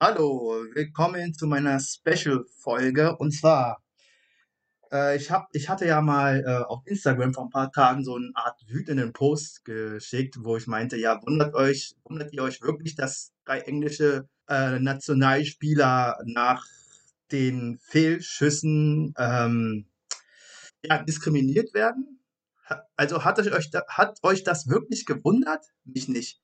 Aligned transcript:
Hallo, 0.00 0.64
willkommen 0.74 1.34
zu 1.34 1.46
meiner 1.46 1.80
Special-Folge. 1.80 3.16
Und 3.16 3.32
zwar, 3.32 3.82
äh, 4.92 5.16
ich, 5.16 5.30
hab, 5.30 5.48
ich 5.52 5.68
hatte 5.68 5.86
ja 5.86 6.00
mal 6.00 6.42
äh, 6.46 6.64
auf 6.64 6.82
Instagram 6.86 7.34
vor 7.34 7.44
ein 7.44 7.50
paar 7.50 7.72
Tagen 7.72 8.04
so 8.04 8.16
eine 8.16 8.30
Art 8.34 8.60
wütenden 8.66 9.12
Post 9.12 9.64
geschickt, 9.64 10.36
wo 10.40 10.56
ich 10.56 10.66
meinte, 10.66 10.96
ja, 10.96 11.20
wundert 11.24 11.54
euch, 11.54 11.94
wundert 12.04 12.32
ihr 12.32 12.42
euch 12.42 12.62
wirklich, 12.62 12.94
dass 12.94 13.32
drei 13.44 13.60
englische 13.60 14.28
äh, 14.48 14.78
Nationalspieler 14.78 16.18
nach 16.24 16.64
den 17.32 17.78
Fehlschüssen 17.78 19.14
ähm, 19.18 19.86
ja, 20.82 21.02
diskriminiert 21.02 21.74
werden? 21.74 22.20
Also 22.96 23.24
hat 23.24 23.38
euch, 23.38 23.70
hat 23.88 24.18
euch 24.22 24.44
das 24.44 24.68
wirklich 24.68 25.06
gewundert? 25.06 25.64
Mich 25.84 26.08
nicht. 26.08 26.40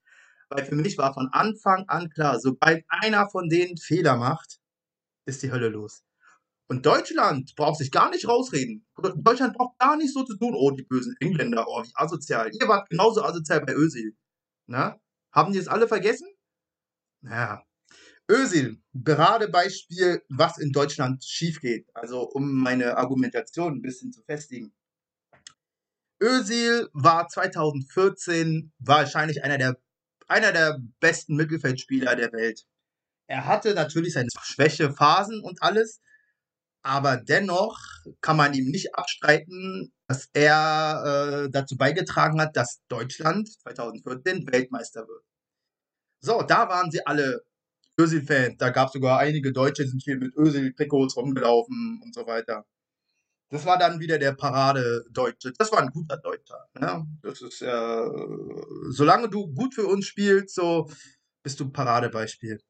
Weil 0.48 0.64
für 0.64 0.74
mich 0.74 0.98
war 0.98 1.12
von 1.14 1.28
Anfang 1.32 1.84
an 1.88 2.10
klar, 2.10 2.40
sobald 2.40 2.84
einer 2.88 3.28
von 3.28 3.48
denen 3.48 3.76
Fehler 3.76 4.16
macht, 4.16 4.58
ist 5.26 5.42
die 5.42 5.52
Hölle 5.52 5.68
los. 5.68 6.02
Und 6.66 6.86
Deutschland 6.86 7.54
braucht 7.56 7.78
sich 7.78 7.90
gar 7.90 8.10
nicht 8.10 8.26
rausreden. 8.26 8.86
Deutschland 9.16 9.54
braucht 9.54 9.78
gar 9.78 9.96
nicht 9.96 10.14
so 10.14 10.24
zu 10.24 10.36
tun, 10.36 10.54
oh, 10.54 10.70
die 10.70 10.84
bösen 10.84 11.14
Engländer, 11.20 11.66
oh, 11.68 11.82
wie 11.82 11.92
asozial. 11.94 12.50
Ihr 12.52 12.68
wart 12.68 12.88
genauso 12.88 13.22
asozial 13.22 13.64
bei 13.64 13.74
Özil. 13.74 14.16
Na? 14.66 14.98
Haben 15.32 15.52
die 15.52 15.58
es 15.58 15.68
alle 15.68 15.88
vergessen? 15.88 16.28
Naja. 17.20 17.62
Özil, 18.30 18.80
Paradebeispiel, 19.04 20.22
was 20.30 20.56
in 20.56 20.72
Deutschland 20.72 21.22
schief 21.24 21.60
geht. 21.60 21.86
Also, 21.94 22.22
um 22.22 22.54
meine 22.54 22.96
Argumentation 22.96 23.74
ein 23.74 23.82
bisschen 23.82 24.12
zu 24.12 24.22
festigen. 24.22 24.74
Özil 26.22 26.88
war 26.94 27.28
2014 27.28 28.72
wahrscheinlich 28.78 29.44
einer 29.44 29.58
der, 29.58 29.76
einer 30.26 30.52
der 30.52 30.78
besten 31.00 31.36
Mittelfeldspieler 31.36 32.16
der 32.16 32.32
Welt. 32.32 32.64
Er 33.26 33.44
hatte 33.46 33.74
natürlich 33.74 34.14
seine 34.14 34.30
Schwächephasen 34.40 35.42
und 35.42 35.62
alles, 35.62 36.00
aber 36.84 37.16
dennoch 37.16 37.78
kann 38.20 38.36
man 38.36 38.52
ihm 38.52 38.70
nicht 38.70 38.94
abstreiten, 38.94 39.92
dass 40.06 40.28
er 40.34 41.46
äh, 41.46 41.50
dazu 41.50 41.76
beigetragen 41.76 42.40
hat, 42.40 42.56
dass 42.56 42.82
Deutschland 42.88 43.48
2014 43.62 44.46
Weltmeister 44.52 45.08
wird. 45.08 45.24
So, 46.20 46.42
da 46.42 46.68
waren 46.68 46.90
sie 46.90 47.04
alle 47.06 47.42
Özil-Fans. 47.98 48.56
Da 48.58 48.68
gab 48.68 48.88
es 48.88 48.92
sogar 48.92 49.18
einige 49.18 49.52
Deutsche, 49.52 49.84
die 49.84 49.90
sind 49.90 50.02
hier 50.02 50.18
mit 50.18 50.36
Özil-Trikots 50.36 51.16
rumgelaufen 51.16 52.00
und 52.04 52.14
so 52.14 52.26
weiter. 52.26 52.66
Das 53.50 53.64
war 53.64 53.78
dann 53.78 54.00
wieder 54.00 54.18
der 54.18 54.32
Parade-Deutsche. 54.32 55.52
Das 55.56 55.72
war 55.72 55.80
ein 55.80 55.90
guter 55.90 56.18
Deutscher. 56.18 56.68
Ne? 56.74 57.06
Das 57.22 57.40
ist, 57.40 57.62
äh, 57.62 58.10
solange 58.90 59.30
du 59.30 59.46
gut 59.54 59.74
für 59.74 59.86
uns 59.86 60.06
spielst, 60.06 60.54
so 60.54 60.90
bist 61.42 61.60
du 61.60 61.64
ein 61.64 61.72
Paradebeispiel. 61.72 62.60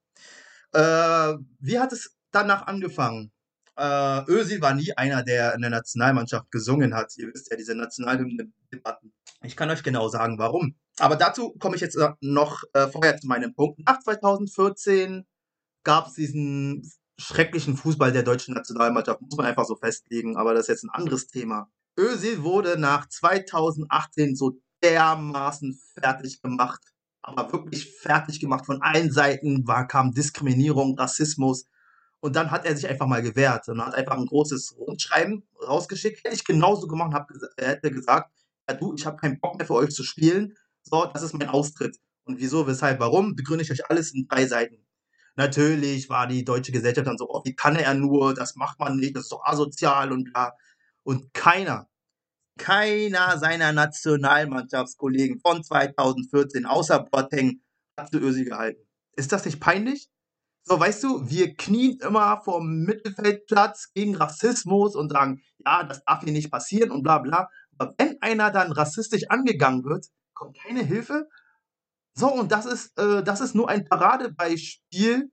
Äh, 0.72 1.34
wie 1.58 1.78
hat 1.80 1.92
es 1.92 2.16
danach 2.30 2.66
angefangen? 2.66 3.33
Äh, 3.76 4.30
Özil 4.30 4.60
war 4.60 4.74
nie 4.74 4.92
einer, 4.96 5.22
der 5.22 5.54
in 5.54 5.60
der 5.60 5.70
Nationalmannschaft 5.70 6.50
gesungen 6.50 6.94
hat. 6.94 7.16
Ihr 7.16 7.28
wisst 7.32 7.50
ja, 7.50 7.56
diese 7.56 7.74
Nationalhymnen-Debatten. 7.74 9.12
Ich 9.42 9.56
kann 9.56 9.70
euch 9.70 9.82
genau 9.82 10.08
sagen, 10.08 10.38
warum. 10.38 10.76
Aber 10.98 11.16
dazu 11.16 11.54
komme 11.58 11.76
ich 11.76 11.82
jetzt 11.82 11.96
äh, 11.96 12.10
noch 12.20 12.62
äh, 12.72 12.86
vorher 12.86 13.16
zu 13.16 13.26
meinem 13.26 13.54
Punkt. 13.54 13.80
Nach 13.86 14.00
2014 14.00 15.26
gab 15.82 16.06
es 16.06 16.14
diesen 16.14 16.90
schrecklichen 17.18 17.76
Fußball 17.76 18.12
der 18.12 18.22
deutschen 18.22 18.54
Nationalmannschaft, 18.54 19.20
muss 19.20 19.36
man 19.36 19.46
einfach 19.46 19.64
so 19.64 19.76
festlegen, 19.76 20.36
aber 20.36 20.54
das 20.54 20.62
ist 20.62 20.68
jetzt 20.68 20.84
ein 20.84 20.90
anderes 20.90 21.26
Thema. 21.28 21.70
Özil 21.98 22.42
wurde 22.42 22.78
nach 22.78 23.08
2018 23.08 24.34
so 24.34 24.58
dermaßen 24.82 25.78
fertig 25.98 26.42
gemacht, 26.42 26.80
aber 27.22 27.52
wirklich 27.52 27.94
fertig 27.96 28.40
gemacht. 28.40 28.66
Von 28.66 28.82
allen 28.82 29.12
Seiten 29.12 29.66
war, 29.66 29.86
kam 29.86 30.12
Diskriminierung, 30.12 30.98
Rassismus. 30.98 31.66
Und 32.24 32.36
dann 32.36 32.50
hat 32.50 32.64
er 32.64 32.74
sich 32.74 32.88
einfach 32.88 33.06
mal 33.06 33.20
gewehrt 33.20 33.68
und 33.68 33.84
hat 33.84 33.94
einfach 33.94 34.16
ein 34.16 34.24
großes 34.24 34.76
Rundschreiben 34.78 35.46
rausgeschickt. 35.68 36.24
Hätte 36.24 36.34
ich 36.34 36.46
genauso 36.46 36.86
gemacht, 36.86 37.12
hab, 37.12 37.28
er 37.58 37.68
hätte 37.68 37.90
gesagt, 37.90 38.32
ja 38.66 38.74
du, 38.74 38.94
ich 38.94 39.04
habe 39.04 39.18
keinen 39.18 39.38
Bock 39.40 39.58
mehr 39.58 39.66
für 39.66 39.74
euch 39.74 39.90
zu 39.90 40.02
spielen. 40.04 40.56
So, 40.82 41.04
das 41.04 41.22
ist 41.22 41.34
mein 41.34 41.50
Austritt. 41.50 41.98
Und 42.24 42.40
wieso, 42.40 42.66
weshalb, 42.66 42.98
warum, 42.98 43.36
begründe 43.36 43.62
ich 43.62 43.70
euch 43.70 43.90
alles 43.90 44.14
in 44.14 44.26
drei 44.26 44.46
Seiten. 44.46 44.86
Natürlich 45.36 46.08
war 46.08 46.26
die 46.26 46.46
deutsche 46.46 46.72
Gesellschaft 46.72 47.06
dann 47.06 47.18
so, 47.18 47.28
oh, 47.28 47.42
wie 47.44 47.54
kann 47.54 47.76
er 47.76 47.92
nur, 47.92 48.32
das 48.32 48.56
macht 48.56 48.80
man 48.80 48.96
nicht, 48.96 49.14
das 49.14 49.24
ist 49.24 49.32
doch 49.32 49.44
asozial 49.44 50.10
und 50.10 50.32
bla. 50.32 50.54
Und 51.02 51.34
keiner, 51.34 51.90
keiner 52.56 53.38
seiner 53.38 53.74
Nationalmannschaftskollegen 53.74 55.40
von 55.40 55.62
2014, 55.62 56.64
außer 56.64 57.00
Boateng, 57.00 57.60
hat 57.98 58.10
zu 58.10 58.18
Özil 58.18 58.46
gehalten. 58.46 58.80
Ist 59.14 59.30
das 59.30 59.44
nicht 59.44 59.60
peinlich? 59.60 60.08
So, 60.66 60.80
weißt 60.80 61.04
du, 61.04 61.28
wir 61.28 61.54
knien 61.54 61.98
immer 62.00 62.40
vom 62.42 62.84
Mittelfeldplatz 62.84 63.92
gegen 63.92 64.16
Rassismus 64.16 64.96
und 64.96 65.12
sagen, 65.12 65.42
ja, 65.58 65.84
das 65.84 66.02
darf 66.04 66.22
hier 66.22 66.32
nicht 66.32 66.50
passieren 66.50 66.90
und 66.90 67.02
bla 67.02 67.18
bla. 67.18 67.50
Aber 67.76 67.94
wenn 67.98 68.20
einer 68.22 68.50
dann 68.50 68.72
rassistisch 68.72 69.28
angegangen 69.28 69.84
wird, 69.84 70.06
kommt 70.32 70.56
keine 70.56 70.82
Hilfe. 70.82 71.28
So, 72.14 72.32
und 72.32 72.50
das 72.50 72.64
ist, 72.64 72.98
äh, 72.98 73.22
das 73.22 73.42
ist 73.42 73.54
nur 73.54 73.68
ein 73.68 73.84
Paradebeispiel, 73.84 75.30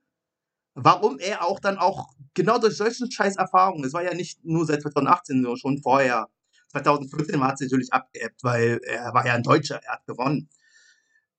warum 0.74 1.18
er 1.18 1.44
auch 1.46 1.60
dann 1.60 1.78
auch 1.78 2.10
genau 2.34 2.58
durch 2.58 2.76
solche 2.76 3.10
scheiß 3.10 3.36
Erfahrungen, 3.36 3.84
es 3.84 3.94
war 3.94 4.02
ja 4.02 4.14
nicht 4.14 4.44
nur 4.44 4.66
seit 4.66 4.82
2018, 4.82 5.42
sondern 5.42 5.56
schon 5.56 5.82
vorher. 5.82 6.28
2015 6.72 7.42
hat 7.42 7.54
es 7.54 7.60
natürlich 7.60 7.92
abgeebbt, 7.92 8.42
weil 8.42 8.80
er 8.84 9.12
war 9.14 9.26
ja 9.26 9.34
ein 9.34 9.42
Deutscher, 9.42 9.80
er 9.82 9.94
hat 9.94 10.06
gewonnen. 10.06 10.48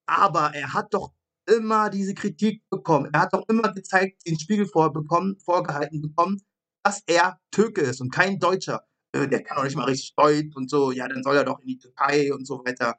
Aber 0.06 0.54
er 0.54 0.74
hat 0.74 0.94
doch 0.94 1.12
immer 1.46 1.90
diese 1.90 2.14
Kritik 2.14 2.64
bekommen. 2.70 3.10
Er 3.14 3.22
hat 3.22 3.34
doch 3.34 3.48
immer 3.50 3.72
gezeigt, 3.74 4.26
den 4.28 4.40
Spiegel 4.40 4.66
vorbekommen, 4.66 5.38
vorgehalten 5.40 6.02
bekommen, 6.02 6.42
dass 6.84 7.04
er 7.08 7.40
Türke 7.52 7.82
ist 7.82 8.02
und 8.02 8.14
kein 8.14 8.40
Deutscher. 8.40 8.86
Äh, 9.14 9.28
der 9.28 9.44
kann 9.44 9.58
doch 9.58 9.64
nicht 9.64 9.76
mal 9.76 9.86
richtig 9.86 10.16
Deutsch 10.16 10.56
und 10.56 10.70
so. 10.70 10.92
Ja, 10.92 11.08
dann 11.08 11.24
soll 11.24 11.38
er 11.38 11.46
doch 11.46 11.60
in 11.60 11.68
die 11.68 11.78
Türkei 11.78 12.34
und 12.34 12.46
so 12.46 12.60
weiter. 12.66 12.96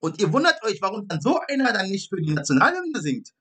Und 0.00 0.20
ihr 0.20 0.32
wundert 0.32 0.62
euch, 0.64 0.80
warum 0.80 1.06
dann 1.06 1.20
so 1.20 1.40
einer 1.48 1.72
dann 1.72 1.90
nicht 1.90 2.08
für 2.08 2.20
die 2.20 2.32
Nationalhymne 2.32 3.00
singt. 3.00 3.32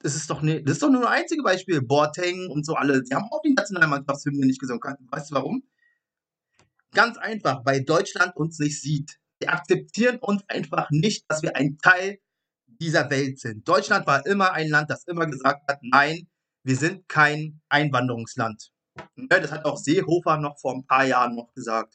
Das 0.00 0.14
ist 0.14 0.28
doch, 0.28 0.42
ne, 0.42 0.62
das 0.62 0.74
ist 0.74 0.82
doch 0.82 0.90
nur 0.90 1.08
ein 1.08 1.22
einziges 1.22 1.44
Beispiel. 1.44 1.80
Boateng 1.80 2.48
und 2.50 2.66
so 2.66 2.74
alle, 2.74 3.02
die 3.02 3.14
haben 3.14 3.28
auch 3.30 3.40
die 3.42 3.54
Nationalmannschaftshymne 3.54 4.46
nicht 4.46 4.60
gesungen. 4.60 4.80
Weißt 5.10 5.30
du 5.30 5.34
warum? 5.34 5.62
Ganz 6.92 7.16
einfach, 7.16 7.64
weil 7.64 7.84
Deutschland 7.84 8.36
uns 8.36 8.58
nicht 8.58 8.80
sieht. 8.80 9.18
Wir 9.38 9.52
akzeptieren 9.52 10.18
uns 10.18 10.42
einfach 10.48 10.90
nicht, 10.90 11.24
dass 11.28 11.42
wir 11.42 11.56
ein 11.56 11.78
Teil 11.78 12.18
dieser 12.82 13.08
Welt 13.10 13.38
sind. 13.38 13.66
Deutschland 13.68 14.06
war 14.06 14.26
immer 14.26 14.52
ein 14.52 14.68
Land, 14.68 14.90
das 14.90 15.04
immer 15.04 15.26
gesagt 15.26 15.62
hat, 15.68 15.78
nein, 15.82 16.26
wir 16.64 16.76
sind 16.76 17.08
kein 17.08 17.60
Einwanderungsland. 17.68 18.70
Ne, 19.14 19.28
Das 19.28 19.52
hat 19.52 19.64
auch 19.64 19.76
Seehofer 19.76 20.36
noch 20.38 20.58
vor 20.58 20.74
ein 20.74 20.86
paar 20.86 21.04
Jahren 21.04 21.36
noch 21.36 21.52
gesagt. 21.54 21.94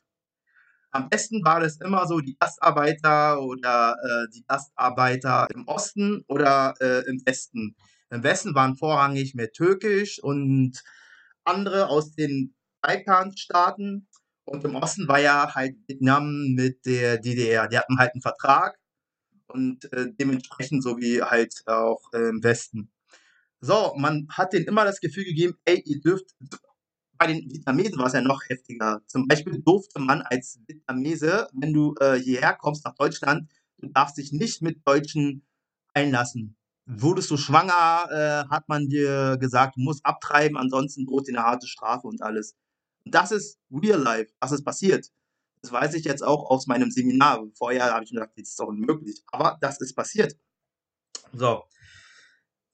Am 0.92 1.09
besten 1.09 1.44
war 1.44 1.59
das 1.59 1.78
immer 1.81 2.08
so 2.08 2.22
die 2.22 2.38
Gastarbeiter 2.40 3.42
oder 3.42 3.98
äh, 4.02 4.31
die 4.34 4.46
Gastarbeiter 4.48 5.48
im 5.53 5.68
Osten 5.68 6.24
oder 6.30 6.74
äh, 6.80 7.06
im 7.09 7.22
Westen. 7.25 7.75
Im 8.09 8.24
Westen 8.24 8.56
waren 8.56 8.78
vorrangig 8.78 9.36
mehr 9.36 9.52
Türkisch 9.52 10.24
und 10.24 10.81
andere 11.44 11.90
aus 11.90 12.13
den 12.13 12.56
Balkanstaaten. 12.81 14.07
Und 14.45 14.63
im 14.63 14.75
Osten 14.75 15.10
war 15.10 15.19
ja 15.19 15.54
halt 15.54 15.75
Vietnam 15.88 16.54
mit 16.56 16.86
der 16.86 17.18
DDR. 17.18 17.68
Die 17.68 17.78
hatten 17.78 18.00
halt 18.00 18.13
einen 18.13 18.22
Vertrag 18.22 18.78
und 19.47 19.91
äh, 19.94 20.11
dementsprechend 20.19 20.83
so 20.83 20.97
wie 20.97 21.21
halt 21.21 21.63
auch 21.67 22.01
äh, 22.13 22.29
im 22.29 22.44
Westen. 22.44 22.91
So, 23.59 23.94
man 23.97 24.27
hat 24.29 24.53
denen 24.53 24.65
immer 24.65 24.85
das 24.85 24.99
Gefühl 24.99 25.25
gegeben, 25.25 25.57
ey, 25.65 25.81
ihr 25.85 25.99
dürft, 25.99 26.35
bei 27.17 27.27
den 27.27 27.49
Vietnamesen 27.49 27.97
war 27.97 28.05
es 28.05 28.13
ja 28.13 28.21
noch 28.21 28.41
heftiger. 28.47 29.01
Zum 29.07 29.27
Beispiel 29.27 29.61
durfte 29.63 29.99
man 29.99 30.21
als 30.21 30.59
Vietnamese, 30.67 31.47
wenn 31.53 31.73
du 31.73 31.95
äh, 31.99 32.19
hierher 32.19 32.53
kommst 32.53 32.85
nach 32.85 32.94
Deutschland, 32.94 33.49
du 33.79 33.88
darfst 33.88 34.17
dich 34.17 34.31
nicht 34.31 34.61
mit 34.61 34.88
Deutschen 34.88 35.44
einlassen. 35.94 36.55
Wurdest 36.85 37.31
du 37.31 37.38
schwanger, 37.38 38.07
äh, 38.11 38.49
hat 38.49 38.69
man 38.69 38.88
dir 38.88 39.38
gesagt, 39.39 39.75
du 39.75 39.81
musst 39.81 40.05
abtreiben, 40.05 40.57
ansonsten 40.57 41.05
droht 41.05 41.27
dir 41.27 41.38
eine 41.38 41.44
harte 41.45 41.67
Strafe 41.67 42.07
und 42.07 42.21
alles. 42.21 42.55
Das 43.05 43.31
ist 43.31 43.59
real 43.71 43.99
life, 43.99 44.31
das 44.39 44.51
ist 44.51 44.63
passiert. 44.63 45.11
Das 45.62 45.71
weiß 45.71 45.94
ich 45.95 46.06
jetzt 46.06 46.24
auch 46.24 46.50
aus 46.50 46.68
meinem 46.68 46.92
Seminar. 46.92 47.44
Vorher 47.56 47.94
habe 47.94 48.04
ich 48.04 48.12
mir 48.12 48.21
gedacht, 48.21 48.38
das 48.38 48.50
ist 48.50 48.59
doch 48.59 48.68
unmöglich. 48.68 49.24
Aber 49.31 49.57
das 49.62 49.81
ist 49.81 49.95
passiert. 49.95 50.36
So. 51.33 51.63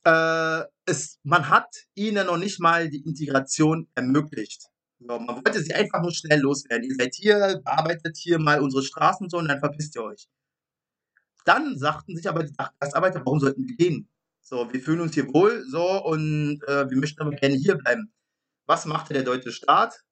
Äh, 0.06 0.64
es, 0.86 1.20
man 1.24 1.50
hat 1.50 1.70
ihnen 1.96 2.28
noch 2.28 2.38
nicht 2.38 2.60
mal 2.60 2.90
die 2.90 3.04
Integration 3.04 3.88
ermöglicht. 3.96 4.68
So, 5.00 5.20
man 5.20 5.36
wollte 5.36 5.62
sie 5.62 5.74
einfach 5.74 6.02
nur 6.02 6.12
schnell 6.12 6.40
loswerden. 6.40 6.88
Ihr 6.90 6.96
seid 6.96 7.16
hier, 7.16 7.62
bearbeitet 7.64 8.18
hier 8.18 8.40
mal 8.40 8.62
unsere 8.62 8.84
Straßen 8.84 9.30
so 9.30 9.38
und 9.38 9.48
dann 9.48 9.60
verpisst 9.60 9.96
ihr 9.96 10.04
euch. 10.04 10.28
Dann 11.46 11.78
sagten 11.78 12.16
sich 12.16 12.28
aber 12.30 12.44
die 12.44 12.54
Gastarbeiter, 12.54 13.22
warum 13.26 13.40
sollten 13.40 13.68
wir 13.68 13.76
gehen? 13.76 14.08
So, 14.42 14.72
wir 14.72 14.82
fühlen 14.82 15.02
uns 15.02 15.14
hier 15.14 15.28
wohl, 15.34 15.64
so, 15.70 16.04
und 16.04 16.62
äh, 16.68 16.90
wir 16.90 16.98
möchten 16.98 17.22
aber 17.22 17.32
gerne 17.32 17.56
hier 17.56 17.76
bleiben. 17.76 18.12
Was 18.66 18.86
machte 18.86 19.14
der 19.14 19.24
deutsche 19.24 19.52
Staat? 19.52 20.04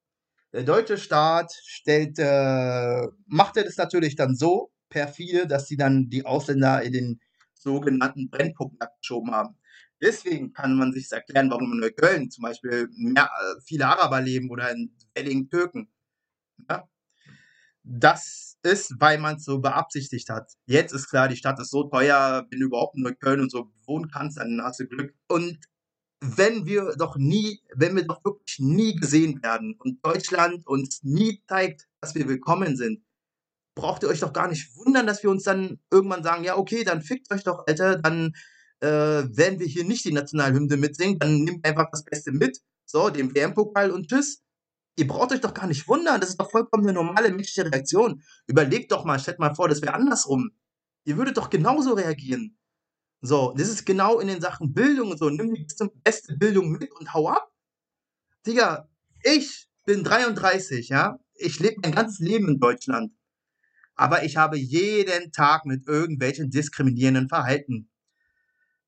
Der 0.53 0.63
deutsche 0.63 0.98
Staat 0.98 1.53
stellte, 1.65 2.24
äh, 2.24 3.07
machte 3.27 3.63
das 3.63 3.77
natürlich 3.77 4.15
dann 4.15 4.36
so 4.36 4.71
perfide, 4.89 5.48
dass 5.48 5.68
sie 5.68 5.77
dann 5.77 6.09
die 6.09 6.25
Ausländer 6.25 6.81
in 6.81 6.92
den 6.92 7.21
sogenannten 7.53 8.30
Brennpunkt 8.30 8.81
abgeschoben 8.81 9.31
haben. 9.31 9.56
Deswegen 10.01 10.51
kann 10.51 10.75
man 10.75 10.92
sich 10.92 11.09
erklären, 11.12 11.50
warum 11.51 11.74
in 11.74 11.80
Neukölln 11.80 12.31
zum 12.31 12.42
Beispiel 12.44 12.89
mehr, 12.95 13.25
äh, 13.25 13.62
viele 13.63 13.86
Araber 13.88 14.19
leben 14.19 14.50
oder 14.50 14.71
in 14.71 14.94
Wedding 15.15 15.48
Türken. 15.50 15.89
Ja? 16.69 16.89
Das 17.83 18.57
ist, 18.63 18.95
weil 19.00 19.19
man 19.19 19.38
es 19.38 19.45
so 19.45 19.59
beabsichtigt 19.59 20.30
hat. 20.30 20.51
Jetzt 20.65 20.92
ist 20.94 21.09
klar, 21.09 21.27
die 21.27 21.36
Stadt 21.36 21.59
ist 21.59 21.71
so 21.71 21.83
teuer, 21.83 22.45
wenn 22.50 22.59
du 22.59 22.65
überhaupt 22.65 22.95
in 22.97 23.04
Neukölln 23.04 23.42
und 23.42 23.51
so 23.51 23.71
wohnen 23.86 24.09
kannst, 24.12 24.38
dann 24.38 24.62
hast 24.62 24.80
du 24.80 24.88
Glück. 24.88 25.13
Und 25.27 25.59
wenn 26.21 26.68
wir 26.68 26.94
doch 26.97 27.18
nie, 27.18 27.62
wenn 27.75 27.95
wir 27.95 28.06
doch 28.06 28.23
wirklich 28.23 28.59
nie 28.59 28.95
gesehen 28.95 29.41
werden 29.41 29.75
und 29.79 30.06
Deutschland 30.06 30.65
uns 30.68 31.01
nie 31.03 31.44
zeigt, 31.47 31.88
dass 32.00 32.13
wir 32.13 32.27
willkommen 32.27 32.77
sind, 32.77 33.03
braucht 33.75 34.03
ihr 34.03 34.09
euch 34.09 34.19
doch 34.19 34.31
gar 34.31 34.47
nicht 34.47 34.75
wundern, 34.77 35.07
dass 35.07 35.23
wir 35.23 35.31
uns 35.31 35.44
dann 35.44 35.79
irgendwann 35.89 36.23
sagen, 36.23 36.44
ja, 36.44 36.57
okay, 36.57 36.83
dann 36.83 37.01
fickt 37.01 37.31
euch 37.31 37.44
doch, 37.44 37.65
Alter, 37.65 37.97
dann 37.97 38.33
äh, 38.81 38.88
werden 38.88 39.59
wir 39.59 39.65
hier 39.65 39.83
nicht 39.83 40.06
die 40.06 40.13
Nationalhymne 40.13 40.77
mitsingen, 40.77 41.18
dann 41.18 41.44
nehmt 41.44 41.65
einfach 41.65 41.89
das 41.91 42.06
Beste 42.06 42.31
mit, 42.31 42.59
so, 42.85 43.09
den 43.09 43.33
WM-Pokal 43.33 43.89
und 43.89 44.07
tschüss. 44.07 44.44
Ihr 44.97 45.07
braucht 45.07 45.31
euch 45.31 45.41
doch 45.41 45.53
gar 45.53 45.68
nicht 45.68 45.88
wundern, 45.88 46.21
das 46.21 46.31
ist 46.31 46.39
doch 46.39 46.51
vollkommen 46.51 46.83
eine 46.83 46.94
normale 46.94 47.31
menschliche 47.31 47.65
Reaktion. 47.65 48.21
Überlegt 48.45 48.91
doch 48.91 49.06
mal, 49.06 49.18
stellt 49.18 49.39
mal 49.39 49.56
vor, 49.56 49.69
das 49.69 49.81
wäre 49.81 49.95
andersrum. 49.95 50.51
Ihr 51.06 51.18
würdet 51.18 51.38
doch 51.38 51.50
genauso 51.50 51.94
reagieren. 51.94 52.57
So, 53.21 53.53
das 53.56 53.69
ist 53.69 53.85
genau 53.85 54.19
in 54.19 54.27
den 54.27 54.41
Sachen 54.41 54.73
Bildung 54.73 55.12
und 55.12 55.18
so. 55.18 55.29
Nimm 55.29 55.53
die 55.53 55.68
beste 56.03 56.35
Bildung 56.38 56.71
mit 56.71 56.91
und 56.91 57.13
hau 57.13 57.29
ab. 57.29 57.51
Digga, 58.47 58.89
ich 59.23 59.69
bin 59.85 60.03
33, 60.03 60.89
ja. 60.89 61.19
Ich 61.35 61.59
lebe 61.59 61.75
mein 61.83 61.91
ganzes 61.91 62.19
Leben 62.19 62.47
in 62.50 62.59
Deutschland. 62.59 63.13
Aber 63.95 64.23
ich 64.23 64.38
habe 64.38 64.57
jeden 64.57 65.31
Tag 65.31 65.65
mit 65.65 65.88
irgendwelchen 65.88 66.50
diskriminierenden 66.50 67.29
Verhalten 67.29 67.91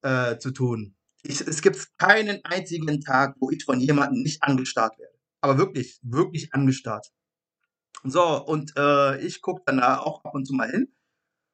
äh, 0.02 0.38
zu 0.40 0.52
tun. 0.52 0.96
Ich, 1.22 1.42
es 1.42 1.62
gibt 1.62 1.98
keinen 2.00 2.44
einzigen 2.44 3.02
Tag, 3.02 3.36
wo 3.40 3.52
ich 3.52 3.64
von 3.64 3.80
jemandem 3.80 4.24
nicht 4.24 4.42
angestarrt 4.42 4.98
werde. 4.98 5.14
Aber 5.42 5.60
wirklich, 5.60 6.00
wirklich 6.02 6.54
angestarrt. 6.54 7.08
So, 8.04 8.44
und 8.44 8.74
äh, 8.76 9.20
ich 9.22 9.42
gucke 9.42 9.62
dann 9.66 9.78
da 9.78 10.00
auch 10.00 10.26
ab 10.26 10.34
und 10.34 10.46
zu 10.46 10.54
mal 10.54 10.70
hin 10.70 10.94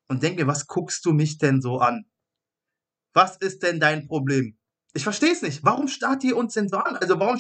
und 0.08 0.24
denke 0.24 0.44
mir, 0.44 0.48
was 0.48 0.68
guckst 0.68 1.06
du 1.06 1.12
mich 1.12 1.38
denn 1.38 1.62
so 1.62 1.80
an? 1.80 2.06
Was 3.20 3.36
ist 3.36 3.64
denn 3.64 3.82
dein 3.82 4.08
Problem? 4.08 4.58
Ich 4.94 5.04
verstehe 5.04 5.34
es 5.34 5.42
nicht. 5.42 5.62
Warum 5.66 5.90
starrt 5.90 6.24
ihr 6.24 6.38
uns 6.38 6.54
denn 6.54 6.70
so 6.70 6.78
an? 6.78 6.96
Also 6.96 7.20
warum, 7.20 7.38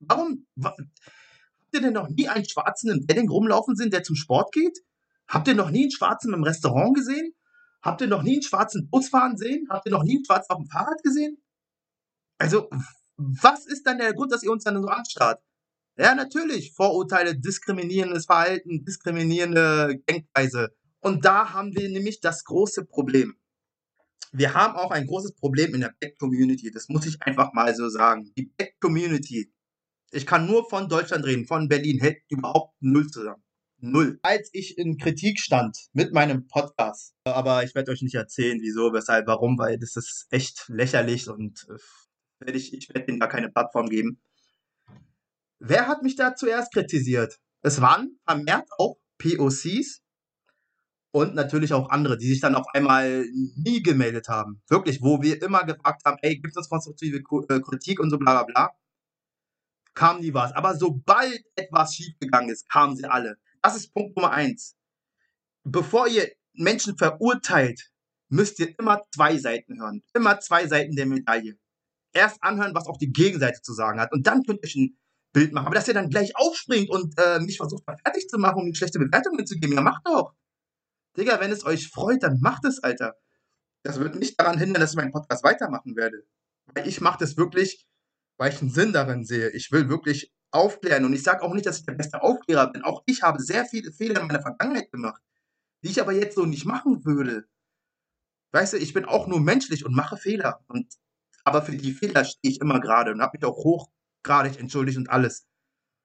warum, 0.00 0.46
wa 0.56 0.70
habt 0.70 1.72
ihr 1.72 1.82
denn 1.82 1.92
noch 1.92 2.08
nie 2.08 2.26
einen 2.26 2.48
Schwarzen 2.48 2.90
im 2.90 3.08
Wedding 3.08 3.28
rumlaufen 3.28 3.76
sehen, 3.76 3.92
der 3.92 4.02
zum 4.02 4.16
Sport 4.16 4.50
geht? 4.50 4.80
Habt 5.28 5.46
ihr 5.46 5.54
noch 5.54 5.70
nie 5.70 5.82
einen 5.82 5.92
Schwarzen 5.92 6.34
im 6.34 6.42
Restaurant 6.42 6.96
gesehen? 6.96 7.32
Habt 7.80 8.00
ihr 8.00 8.08
noch 8.08 8.24
nie 8.24 8.32
einen 8.32 8.42
schwarzen 8.42 8.90
Bus 8.90 9.08
fahren 9.08 9.36
sehen? 9.36 9.68
Habt 9.70 9.86
ihr 9.86 9.92
noch 9.92 10.02
nie 10.02 10.16
einen 10.16 10.24
Schwarzen 10.24 10.50
auf 10.50 10.58
dem 10.58 10.66
Fahrrad 10.66 11.00
gesehen? 11.04 11.40
Also, 12.38 12.68
was 13.16 13.66
ist 13.66 13.86
dann 13.86 13.98
der 13.98 14.14
Grund, 14.14 14.32
dass 14.32 14.42
ihr 14.42 14.50
uns 14.50 14.64
dann 14.64 14.82
so 14.82 14.88
anstarrt? 14.88 15.40
Ja, 15.96 16.16
natürlich, 16.16 16.72
Vorurteile, 16.72 17.38
diskriminierendes 17.38 18.26
Verhalten, 18.26 18.84
diskriminierende 18.84 20.00
Denkweise. 20.08 20.74
Und 20.98 21.24
da 21.24 21.52
haben 21.52 21.72
wir 21.76 21.88
nämlich 21.88 22.18
das 22.20 22.42
große 22.42 22.84
Problem 22.84 23.39
wir 24.32 24.54
haben 24.54 24.76
auch 24.76 24.90
ein 24.90 25.06
großes 25.06 25.34
Problem 25.34 25.74
in 25.74 25.80
der 25.80 25.94
Black 25.98 26.18
Community. 26.18 26.70
Das 26.70 26.88
muss 26.88 27.06
ich 27.06 27.20
einfach 27.22 27.52
mal 27.52 27.74
so 27.74 27.88
sagen. 27.88 28.30
Die 28.36 28.52
Black 28.56 28.78
Community, 28.80 29.52
ich 30.12 30.26
kann 30.26 30.46
nur 30.46 30.68
von 30.68 30.88
Deutschland 30.88 31.24
reden, 31.24 31.46
von 31.46 31.68
Berlin, 31.68 32.00
hält 32.00 32.18
überhaupt 32.28 32.74
null 32.80 33.08
zusammen. 33.08 33.42
Null. 33.82 34.18
Als 34.22 34.50
ich 34.52 34.76
in 34.76 34.98
Kritik 34.98 35.40
stand 35.40 35.76
mit 35.94 36.12
meinem 36.12 36.46
Podcast, 36.46 37.14
aber 37.24 37.64
ich 37.64 37.74
werde 37.74 37.92
euch 37.92 38.02
nicht 38.02 38.14
erzählen, 38.14 38.58
wieso, 38.60 38.92
weshalb, 38.92 39.26
warum, 39.26 39.58
weil 39.58 39.78
das 39.78 39.96
ist 39.96 40.26
echt 40.30 40.66
lächerlich 40.68 41.28
und 41.28 41.66
äh, 41.70 42.44
werde 42.44 42.58
ich, 42.58 42.74
ich 42.74 42.88
werde 42.90 43.06
denen 43.06 43.20
da 43.20 43.26
keine 43.26 43.48
Plattform 43.50 43.88
geben. 43.88 44.20
Wer 45.60 45.88
hat 45.88 46.02
mich 46.02 46.16
da 46.16 46.34
zuerst 46.34 46.72
kritisiert? 46.72 47.38
Es 47.62 47.80
waren 47.80 48.18
vermehrt 48.26 48.68
auch 48.78 48.96
POCs, 49.18 50.02
und 51.12 51.34
natürlich 51.34 51.72
auch 51.72 51.90
andere, 51.90 52.16
die 52.16 52.28
sich 52.28 52.40
dann 52.40 52.54
auf 52.54 52.66
einmal 52.72 53.24
nie 53.56 53.82
gemeldet 53.82 54.28
haben. 54.28 54.62
Wirklich, 54.68 55.02
wo 55.02 55.22
wir 55.22 55.42
immer 55.42 55.64
gefragt 55.64 56.02
haben, 56.04 56.18
ey, 56.22 56.38
gibt 56.38 56.56
es 56.56 56.68
konstruktive 56.68 57.18
äh, 57.18 57.60
Kritik 57.60 58.00
und 58.00 58.10
so 58.10 58.18
bla 58.18 58.42
bla 58.42 58.44
bla, 58.44 58.70
kam 59.94 60.20
nie 60.20 60.32
was. 60.32 60.52
Aber 60.52 60.76
sobald 60.76 61.42
etwas 61.56 61.94
schiefgegangen 61.94 62.50
ist, 62.50 62.68
kamen 62.68 62.96
sie 62.96 63.06
alle. 63.06 63.36
Das 63.62 63.76
ist 63.76 63.92
Punkt 63.92 64.16
Nummer 64.16 64.30
eins. 64.30 64.76
Bevor 65.64 66.08
ihr 66.08 66.30
Menschen 66.54 66.96
verurteilt, 66.96 67.90
müsst 68.28 68.58
ihr 68.60 68.78
immer 68.78 69.02
zwei 69.12 69.36
Seiten 69.36 69.80
hören. 69.80 70.02
Immer 70.14 70.40
zwei 70.40 70.66
Seiten 70.66 70.94
der 70.94 71.06
Medaille. 71.06 71.58
Erst 72.12 72.42
anhören, 72.42 72.74
was 72.74 72.86
auch 72.86 72.96
die 72.96 73.12
Gegenseite 73.12 73.60
zu 73.62 73.72
sagen 73.72 74.00
hat. 74.00 74.12
Und 74.12 74.26
dann 74.26 74.42
könnt 74.44 74.60
ihr 74.60 74.68
euch 74.68 74.76
ein 74.76 74.98
Bild 75.32 75.52
machen. 75.52 75.66
Aber 75.66 75.74
dass 75.74 75.88
ihr 75.88 75.94
dann 75.94 76.08
gleich 76.08 76.36
aufspringt 76.36 76.90
und 76.90 77.14
äh, 77.18 77.40
mich 77.40 77.56
versucht, 77.56 77.84
fertig 77.84 78.28
zu 78.28 78.38
machen, 78.38 78.62
um 78.62 78.74
schlechte 78.74 78.98
Bewertung 78.98 79.36
mitzugeben, 79.36 79.74
ja, 79.74 79.82
macht 79.82 80.06
doch. 80.06 80.34
Digga, 81.16 81.40
wenn 81.40 81.52
es 81.52 81.64
euch 81.64 81.88
freut, 81.88 82.22
dann 82.22 82.40
macht 82.40 82.64
es, 82.64 82.82
Alter. 82.82 83.16
Das 83.82 83.98
wird 83.98 84.14
nicht 84.14 84.38
daran 84.38 84.58
hindern, 84.58 84.80
dass 84.80 84.90
ich 84.90 84.96
meinen 84.96 85.12
Podcast 85.12 85.42
weitermachen 85.42 85.96
werde. 85.96 86.24
Weil 86.66 86.86
ich 86.86 87.00
mache 87.00 87.18
das 87.18 87.36
wirklich, 87.36 87.86
weil 88.38 88.52
ich 88.52 88.60
einen 88.60 88.70
Sinn 88.70 88.92
darin 88.92 89.24
sehe. 89.24 89.50
Ich 89.50 89.72
will 89.72 89.88
wirklich 89.88 90.32
aufklären. 90.50 91.04
Und 91.04 91.12
ich 91.12 91.22
sage 91.22 91.42
auch 91.42 91.54
nicht, 91.54 91.66
dass 91.66 91.78
ich 91.78 91.86
der 91.86 91.94
beste 91.94 92.22
Aufklärer 92.22 92.70
bin. 92.70 92.82
Auch 92.82 93.02
ich 93.06 93.22
habe 93.22 93.42
sehr 93.42 93.64
viele 93.64 93.92
Fehler 93.92 94.20
in 94.20 94.26
meiner 94.26 94.42
Vergangenheit 94.42 94.90
gemacht, 94.90 95.22
die 95.82 95.88
ich 95.88 96.00
aber 96.00 96.12
jetzt 96.12 96.34
so 96.34 96.46
nicht 96.46 96.66
machen 96.66 97.04
würde. 97.04 97.44
Weißt 98.52 98.74
du, 98.74 98.78
ich 98.78 98.92
bin 98.92 99.04
auch 99.04 99.26
nur 99.26 99.40
menschlich 99.40 99.84
und 99.84 99.94
mache 99.94 100.16
Fehler. 100.16 100.64
Und, 100.68 100.94
aber 101.44 101.62
für 101.62 101.76
die 101.76 101.92
Fehler 101.92 102.24
stehe 102.24 102.52
ich 102.52 102.60
immer 102.60 102.80
gerade 102.80 103.12
und 103.12 103.20
habe 103.20 103.38
mich 103.38 103.44
auch 103.44 103.56
hochgradig 103.56 104.58
entschuldigt 104.58 104.98
und 104.98 105.10
alles. 105.10 105.46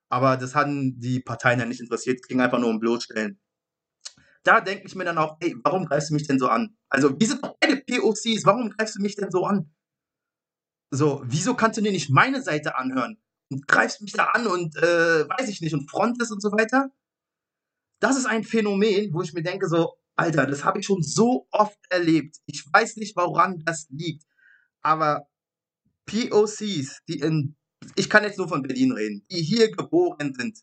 Aber 0.09 0.37
das 0.37 0.55
hatten 0.55 0.99
die 0.99 1.19
Parteien 1.19 1.59
ja 1.59 1.65
nicht 1.65 1.81
interessiert. 1.81 2.19
Es 2.21 2.27
ging 2.27 2.39
einfach 2.39 2.59
nur 2.59 2.69
um 2.69 2.79
Bloßstellen 2.79 3.39
da 4.45 4.61
denke 4.61 4.85
ich 4.85 4.95
mir 4.95 5.05
dann 5.05 5.17
auch, 5.17 5.37
ey, 5.39 5.55
warum 5.63 5.85
greifst 5.85 6.11
du 6.11 6.13
mich 6.13 6.27
denn 6.27 6.39
so 6.39 6.47
an? 6.47 6.77
Also, 6.89 7.19
wir 7.19 7.27
sind 7.27 7.43
doch 7.43 7.57
beide 7.59 7.77
POCs, 7.77 8.45
warum 8.45 8.69
greifst 8.69 8.95
du 8.95 9.01
mich 9.01 9.15
denn 9.15 9.31
so 9.31 9.43
an? 9.43 9.73
So, 10.91 11.23
wieso 11.25 11.55
kannst 11.55 11.77
du 11.77 11.81
dir 11.81 11.91
nicht 11.91 12.11
meine 12.11 12.41
Seite 12.41 12.77
anhören? 12.77 13.17
Und 13.49 13.67
greifst 13.67 14.01
mich 14.01 14.13
da 14.13 14.25
an 14.25 14.47
und, 14.47 14.75
äh, 14.77 15.27
weiß 15.27 15.49
ich 15.49 15.61
nicht, 15.61 15.73
und 15.73 15.89
frontest 15.89 16.31
und 16.31 16.41
so 16.41 16.51
weiter? 16.51 16.91
Das 17.99 18.17
ist 18.17 18.27
ein 18.27 18.43
Phänomen, 18.43 19.11
wo 19.13 19.23
ich 19.23 19.33
mir 19.33 19.41
denke, 19.41 19.67
so, 19.67 19.93
Alter, 20.15 20.45
das 20.45 20.63
habe 20.63 20.79
ich 20.79 20.85
schon 20.85 21.01
so 21.01 21.47
oft 21.51 21.79
erlebt. 21.89 22.37
Ich 22.45 22.63
weiß 22.71 22.97
nicht, 22.97 23.15
woran 23.17 23.63
das 23.65 23.87
liegt. 23.89 24.23
Aber 24.81 25.27
POCs, 26.05 26.99
die 27.07 27.19
in, 27.19 27.55
ich 27.95 28.09
kann 28.09 28.23
jetzt 28.23 28.37
nur 28.37 28.47
von 28.47 28.61
Berlin 28.61 28.91
reden, 28.91 29.25
die 29.31 29.41
hier 29.41 29.71
geboren 29.71 30.33
sind, 30.37 30.59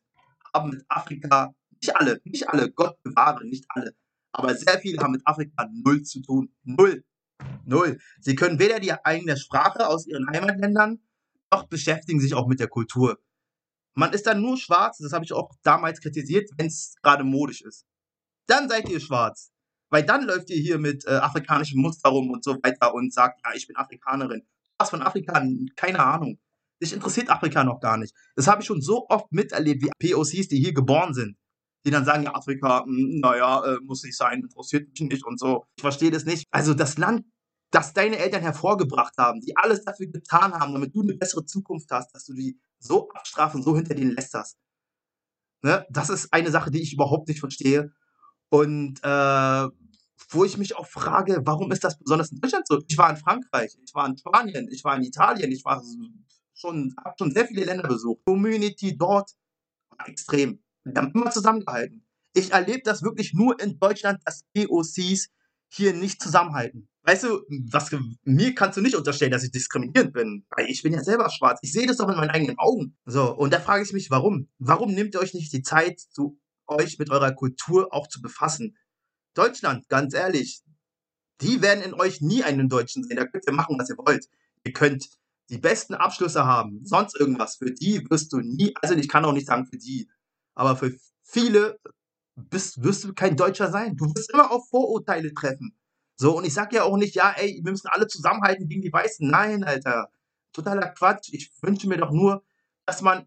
haben 0.55 0.71
mit 0.71 0.85
Afrika 0.89 1.53
nicht 1.83 1.97
alle, 1.97 2.21
nicht 2.25 2.49
alle, 2.49 2.71
Gott 2.71 3.03
bewahre, 3.03 3.45
nicht 3.45 3.65
alle. 3.69 3.95
Aber 4.33 4.55
sehr 4.55 4.79
viele 4.79 5.03
haben 5.03 5.13
mit 5.13 5.27
Afrika 5.27 5.69
null 5.73 6.03
zu 6.03 6.23
tun. 6.23 6.55
Null. 6.63 7.05
Null. 7.65 7.99
Sie 8.21 8.35
können 8.35 8.59
weder 8.59 8.81
die 8.81 8.93
eigene 8.93 9.37
Sprache 9.37 9.89
aus 9.89 10.07
ihren 10.07 10.29
Heimatländern, 10.29 11.01
noch 11.53 11.67
beschäftigen 11.67 12.21
sich 12.21 12.35
auch 12.35 12.47
mit 12.47 12.61
der 12.61 12.69
Kultur. 12.69 13.19
Man 13.95 14.13
ist 14.13 14.27
dann 14.27 14.41
nur 14.41 14.57
schwarz, 14.57 14.99
das 14.99 15.13
habe 15.13 15.25
ich 15.25 15.33
auch 15.33 15.51
damals 15.63 16.01
kritisiert, 16.01 16.49
wenn 16.57 16.67
es 16.67 16.95
gerade 17.03 17.25
modisch 17.25 17.61
ist. 17.61 17.85
Dann 18.47 18.69
seid 18.69 18.89
ihr 18.89 19.01
schwarz. 19.01 19.51
Weil 19.91 20.05
dann 20.05 20.25
läuft 20.25 20.49
ihr 20.49 20.57
hier 20.57 20.79
mit 20.79 21.05
äh, 21.05 21.11
afrikanischem 21.11 21.79
Muster 21.79 22.09
rum 22.09 22.31
und 22.31 22.43
so 22.43 22.55
weiter 22.63 22.95
und 22.95 23.13
sagt, 23.13 23.43
ja, 23.45 23.53
ich 23.55 23.67
bin 23.67 23.77
Afrikanerin. 23.77 24.43
Was 24.79 24.89
von 24.89 25.03
Afrika? 25.03 25.45
Keine 25.77 26.03
Ahnung. 26.03 26.39
Dich 26.83 26.95
interessiert 26.95 27.29
Afrika 27.29 27.63
noch 27.63 27.81
gar 27.81 27.99
nicht. 27.99 28.15
Das 28.35 28.47
habe 28.47 28.63
ich 28.63 28.67
schon 28.67 28.81
so 28.81 29.07
oft 29.11 29.31
miterlebt, 29.31 29.83
wie 29.83 30.13
POCs, 30.15 30.49
die 30.49 30.59
hier 30.59 30.73
geboren 30.73 31.13
sind 31.13 31.37
die 31.85 31.91
dann 31.91 32.05
sagen, 32.05 32.23
ja, 32.23 32.35
Afrika, 32.35 32.85
hm, 32.85 33.21
naja, 33.21 33.65
äh, 33.65 33.79
muss 33.83 34.03
nicht 34.03 34.17
sein, 34.17 34.41
interessiert 34.41 34.89
mich 34.89 35.01
nicht 35.01 35.25
und 35.25 35.39
so. 35.39 35.65
Ich 35.77 35.83
verstehe 35.83 36.11
das 36.11 36.25
nicht. 36.25 36.47
Also 36.51 36.75
das 36.75 36.99
Land, 36.99 37.25
das 37.71 37.93
deine 37.93 38.19
Eltern 38.19 38.43
hervorgebracht 38.43 39.15
haben, 39.19 39.41
die 39.41 39.57
alles 39.57 39.85
dafür 39.85 40.07
getan 40.07 40.53
haben, 40.53 40.73
damit 40.73 40.95
du 40.95 41.03
eine 41.03 41.15
bessere 41.15 41.45
Zukunft 41.45 41.91
hast, 41.91 42.15
dass 42.15 42.25
du 42.27 42.35
die 42.35 42.59
so 42.79 43.09
abstrafen, 43.11 43.63
so 43.63 43.75
hinter 43.75 43.95
denen 43.95 44.13
lästerst. 44.13 44.59
Ne? 45.63 45.87
Das 45.91 46.11
ist 46.11 46.33
eine 46.33 46.51
Sache, 46.51 46.71
die 46.71 46.83
ich 46.83 46.93
überhaupt 46.93 47.29
nicht 47.29 47.41
verstehe. 47.41 47.93
Und 48.51 49.01
äh, 49.03 49.69
wo 50.29 50.45
ich 50.45 50.59
mich 50.59 50.77
auch 50.77 50.87
frage, 50.87 51.41
warum 51.45 51.73
ist 51.73 51.85
das 51.85 51.99
besonders 51.99 52.33
in 52.33 52.41
Deutschland 52.41 52.67
so? 52.67 52.81
Ich 52.87 52.99
war 52.99 53.11
in 53.11 53.17
Frankreich, 53.17 53.77
ich 53.83 53.95
war 53.95 54.07
in 54.07 54.17
Spanien, 54.17 54.69
ich 54.71 54.85
war 54.85 54.97
in 54.97 55.03
Italien, 55.03 55.51
ich 55.51 55.65
war 55.65 55.83
schon, 56.55 56.95
habe 57.03 57.15
schon 57.19 57.33
sehr 57.33 57.47
viele 57.47 57.65
Länder 57.65 57.89
besucht. 57.89 58.21
Community 58.25 58.97
dort 58.97 59.31
war 59.91 60.09
extrem. 60.09 60.63
Wir 60.85 60.95
haben 60.97 61.13
immer 61.15 61.31
zusammengehalten. 61.31 62.05
Ich 62.35 62.53
erlebe 62.53 62.83
das 62.85 63.03
wirklich 63.03 63.35
nur 63.35 63.61
in 63.61 63.79
Deutschland, 63.79 64.21
dass 64.25 64.45
POCs 64.55 65.29
hier 65.69 65.95
nicht 65.95 66.21
zusammenhalten. 66.23 66.89
Weißt 67.05 67.25
du, 67.25 67.41
was, 67.71 67.91
mir 68.23 68.55
kannst 68.55 68.79
du 68.79 68.81
nicht 68.81 68.95
unterstellen, 68.95 69.33
dass 69.33 69.43
ich 69.43 69.51
diskriminierend 69.51 70.13
bin, 70.13 70.47
weil 70.51 70.67
ich 70.67 70.83
bin 70.83 70.93
ja 70.93 71.03
selber 71.03 71.31
schwarz. 71.31 71.59
Ich 71.63 71.73
sehe 71.73 71.87
das 71.87 71.97
doch 71.97 72.09
in 72.09 72.17
meinen 72.17 72.31
eigenen 72.31 72.59
Augen. 72.59 72.97
So, 73.07 73.35
und 73.35 73.53
da 73.53 73.59
frage 73.59 73.83
ich 73.83 73.93
mich, 73.93 74.11
warum? 74.11 74.49
Warum 74.59 74.95
nehmt 74.95 75.15
ihr 75.15 75.21
euch 75.21 75.35
nicht 75.35 75.53
die 75.53 75.63
Zeit, 75.63 75.99
zu 75.99 76.39
euch 76.67 76.99
mit 76.99 77.11
eurer 77.11 77.33
Kultur 77.33 77.93
auch 77.93 78.07
zu 78.07 78.23
befassen? 78.23 78.77
Deutschland, 79.35 79.89
ganz 79.89 80.15
ehrlich, 80.15 80.63
die 81.41 81.61
werden 81.61 81.83
in 81.83 81.95
euch 81.95 82.21
nie 82.21 82.45
einen 82.45 82.69
Deutschen 82.69 83.03
sehen. 83.03 83.17
Da 83.17 83.27
könnt 83.27 83.47
ihr 83.47 83.53
machen, 83.53 83.77
was 83.79 83.91
ihr 83.91 83.99
wollt. 83.99 84.27
Ihr 84.65 84.73
könnt 84.73 85.09
die 85.51 85.59
besten 85.59 85.95
Abschlüsse 85.95 86.45
haben, 86.45 86.81
sonst 86.85 87.19
irgendwas. 87.19 87.57
Für 87.57 87.73
die 87.73 88.07
wirst 88.11 88.33
du 88.33 88.39
nie, 88.39 88.75
also 88.81 88.95
ich 88.95 89.09
kann 89.09 89.25
auch 89.25 89.33
nicht 89.33 89.47
sagen 89.47 89.67
für 89.67 89.77
die, 89.77 90.09
aber 90.55 90.77
für 90.77 90.95
viele 91.23 91.79
bist, 92.37 92.83
wirst 92.83 93.05
du 93.05 93.13
kein 93.15 93.37
Deutscher 93.37 93.71
sein. 93.71 93.97
Du 93.97 94.07
wirst 94.07 94.33
immer 94.33 94.51
auf 94.51 94.69
Vorurteile 94.69 95.33
treffen. 95.35 95.77
So, 96.17 96.37
und 96.37 96.45
ich 96.45 96.55
sag 96.55 96.73
ja 96.73 96.85
auch 96.85 96.97
nicht, 96.97 97.15
ja, 97.15 97.33
ey, 97.37 97.61
wir 97.63 97.71
müssen 97.71 97.89
alle 97.89 98.07
zusammenhalten 98.07 98.69
gegen 98.69 98.83
die 98.83 98.93
Weißen. 98.93 99.29
Nein, 99.29 99.65
Alter. 99.65 100.09
Totaler 100.53 100.89
Quatsch. 100.89 101.31
Ich 101.33 101.51
wünsche 101.63 101.89
mir 101.89 101.97
doch 101.97 102.11
nur, 102.11 102.45
dass 102.87 103.03
man 103.03 103.27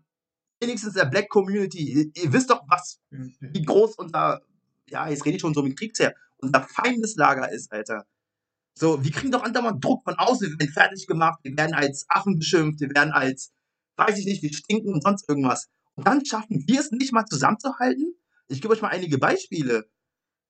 wenigstens 0.60 0.94
der 0.94 1.05
Black 1.05 1.29
Community, 1.29 1.79
ihr, 1.79 2.24
ihr 2.24 2.34
wisst 2.34 2.50
doch, 2.50 2.62
was, 2.67 3.00
wie 3.10 3.63
groß 3.63 3.96
unser, 3.96 4.41
ja, 4.88 5.10
jetzt 5.10 5.25
rede 5.25 5.36
ich 5.36 5.41
schon 5.41 5.53
so 5.53 5.63
mit 5.63 5.77
Kriegsherr, 5.77 6.13
unser 6.38 6.62
Feindeslager 6.62 7.51
ist, 7.51 7.72
Alter. 7.72 8.05
So, 8.77 9.03
wir 9.03 9.12
kriegen 9.12 9.32
doch 9.32 9.44
andauernd 9.44 9.84
Druck 9.84 10.03
von 10.03 10.15
außen, 10.15 10.51
wir 10.51 10.60
werden 10.60 10.74
fertig 10.74 11.08
gemacht, 11.08 11.39
wir 11.44 11.55
werden 11.55 11.74
als 11.74 12.05
Affen 12.10 12.38
beschimpft, 12.38 12.82
wir 12.82 12.89
werden 12.89 13.12
als, 13.12 13.51
weiß 13.96 14.17
ich 14.20 14.25
nicht, 14.25 14.44
wir 14.44 14.53
stinken 14.53 14.94
und 14.94 15.01
sonst 15.01 15.27
irgendwas. 15.29 15.70
Und 15.96 16.08
dann 16.08 16.25
schaffen 16.25 16.64
wir 16.68 16.80
es 16.80 16.92
nicht 16.92 17.14
mal 17.14 17.25
zusammenzuhalten? 17.25 18.16
Ich 18.48 18.62
gebe 18.62 18.74
euch 18.74 18.82
mal 18.82 18.90
einige 18.90 19.18
Beispiele. 19.18 19.90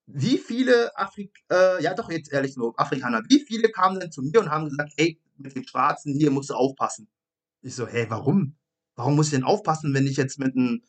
Wie 0.08 0.38
viele 0.38 0.96
Afrik 0.98 1.32
äh, 1.52 1.82
ja 1.82 1.94
doch 1.94 2.12
jetzt 2.12 2.32
ehrlich 2.32 2.58
nur 2.58 2.80
Afrikaner, 2.80 3.24
wie 3.30 3.40
viele 3.40 3.70
kamen 3.70 4.00
denn 4.00 4.12
zu 4.12 4.22
mir 4.22 4.40
und 4.40 4.50
haben 4.50 4.66
gesagt, 4.66 4.94
ey, 4.98 5.20
mit 5.38 5.56
den 5.56 5.68
Schwarzen 5.68 6.14
hier 6.14 6.32
musst 6.32 6.50
du 6.50 6.54
aufpassen. 6.54 7.08
Ich 7.62 7.76
so, 7.76 7.88
hey, 7.88 8.06
warum? 8.10 8.56
Warum 8.96 9.16
muss 9.16 9.28
ich 9.28 9.34
denn 9.34 9.44
aufpassen, 9.44 9.94
wenn 9.94 10.06
ich 10.06 10.18
jetzt 10.18 10.38
mit 10.40 10.56
einem 10.56 10.84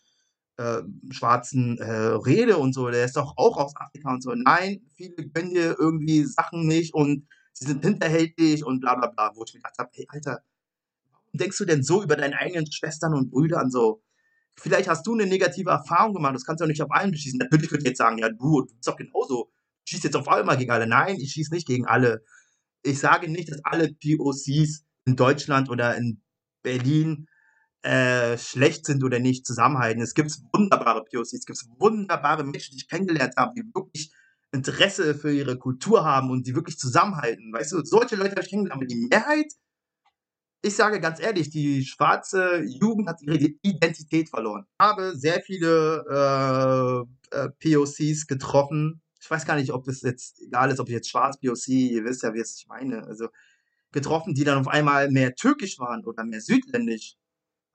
äh, 0.58 0.82
Schwarzen 1.10 1.78
äh, 1.78 1.90
rede 1.90 2.58
und 2.58 2.74
so? 2.74 2.90
Der 2.90 3.04
ist 3.04 3.16
doch 3.16 3.34
auch 3.36 3.56
aus 3.56 3.74
Afrika 3.76 4.12
und 4.12 4.22
so. 4.22 4.34
Nein, 4.34 4.82
viele 4.94 5.28
gönnen 5.28 5.54
dir 5.54 5.76
irgendwie 5.78 6.24
Sachen 6.24 6.66
nicht 6.66 6.94
und 6.94 7.26
sie 7.52 7.66
sind 7.66 7.84
hinterhältig 7.84 8.64
und 8.64 8.80
bla 8.80 8.94
bla 8.94 9.08
bla. 9.08 9.32
Wo 9.34 9.44
ich 9.44 9.54
mir 9.54 9.60
gedacht 9.60 9.78
habe, 9.78 9.90
hey, 9.94 10.06
Alter, 10.08 10.42
warum 11.10 11.38
denkst 11.38 11.58
du 11.58 11.64
denn 11.64 11.82
so 11.82 12.02
über 12.02 12.16
deine 12.16 12.38
eigenen 12.38 12.70
Schwestern 12.70 13.14
und 13.14 13.30
Brüder 13.30 13.64
so? 13.70 14.02
Vielleicht 14.58 14.88
hast 14.88 15.06
du 15.06 15.12
eine 15.12 15.26
negative 15.26 15.70
Erfahrung 15.70 16.14
gemacht, 16.14 16.34
das 16.34 16.44
kannst 16.44 16.60
du 16.60 16.64
ja 16.64 16.68
nicht 16.68 16.82
auf 16.82 16.90
allen 16.90 17.10
beschießen. 17.10 17.38
Natürlich 17.38 17.68
könnt 17.68 17.82
ihr 17.82 17.90
jetzt 17.90 17.98
sagen, 17.98 18.18
ja, 18.18 18.30
du, 18.30 18.62
du 18.62 18.74
bist 18.74 18.88
doch 18.88 18.96
genauso. 18.96 19.50
Du 19.84 19.90
schießt 19.90 20.04
jetzt 20.04 20.16
auf 20.16 20.28
einmal 20.28 20.56
gegen 20.56 20.70
alle. 20.70 20.86
Nein, 20.86 21.16
ich 21.20 21.32
schieße 21.32 21.52
nicht 21.52 21.66
gegen 21.66 21.86
alle. 21.86 22.24
Ich 22.82 22.98
sage 22.98 23.28
nicht, 23.28 23.50
dass 23.50 23.64
alle 23.64 23.92
POCs 23.92 24.84
in 25.04 25.16
Deutschland 25.16 25.68
oder 25.68 25.96
in 25.96 26.22
Berlin 26.62 27.28
äh, 27.82 28.36
schlecht 28.38 28.86
sind 28.86 29.04
oder 29.04 29.18
nicht 29.18 29.46
zusammenhalten. 29.46 30.02
Es 30.02 30.14
gibt 30.14 30.32
wunderbare 30.52 31.04
POCs, 31.04 31.34
es 31.34 31.46
gibt 31.46 31.58
wunderbare 31.78 32.44
Menschen, 32.44 32.72
die 32.72 32.78
ich 32.78 32.88
kennengelernt 32.88 33.34
habe, 33.36 33.52
die 33.56 33.62
wirklich 33.74 34.10
Interesse 34.52 35.14
für 35.14 35.32
ihre 35.32 35.58
Kultur 35.58 36.04
haben 36.04 36.30
und 36.30 36.46
die 36.46 36.54
wirklich 36.54 36.78
zusammenhalten. 36.78 37.52
Weißt 37.52 37.72
du, 37.72 37.84
solche 37.84 38.16
Leute 38.16 38.32
habe 38.32 38.42
ich 38.42 38.48
kennengelernt, 38.48 38.80
aber 38.80 38.86
die 38.86 39.06
Mehrheit 39.08 39.52
ich 40.66 40.74
sage 40.74 41.00
ganz 41.00 41.20
ehrlich, 41.20 41.50
die 41.50 41.84
schwarze 41.84 42.62
Jugend 42.64 43.08
hat 43.08 43.22
ihre 43.22 43.36
Identität 43.62 44.28
verloren. 44.28 44.66
Ich 44.80 44.86
habe 44.86 45.16
sehr 45.16 45.40
viele 45.40 47.06
äh, 47.30 47.36
äh, 47.36 47.48
POCs 47.50 48.26
getroffen. 48.26 49.00
Ich 49.20 49.30
weiß 49.30 49.46
gar 49.46 49.56
nicht, 49.56 49.72
ob 49.72 49.86
es 49.88 50.02
jetzt 50.02 50.40
egal 50.42 50.70
ist, 50.70 50.80
ob 50.80 50.88
ich 50.88 50.94
jetzt 50.94 51.10
schwarz 51.10 51.38
POC, 51.40 51.68
ihr 51.68 52.04
wisst 52.04 52.22
ja, 52.22 52.34
wie 52.34 52.40
es 52.40 52.56
ich 52.58 52.66
meine. 52.66 53.04
Also 53.04 53.28
getroffen, 53.92 54.34
die 54.34 54.44
dann 54.44 54.58
auf 54.58 54.68
einmal 54.68 55.10
mehr 55.10 55.34
türkisch 55.34 55.78
waren 55.78 56.04
oder 56.04 56.24
mehr 56.24 56.40
südländisch. 56.40 57.14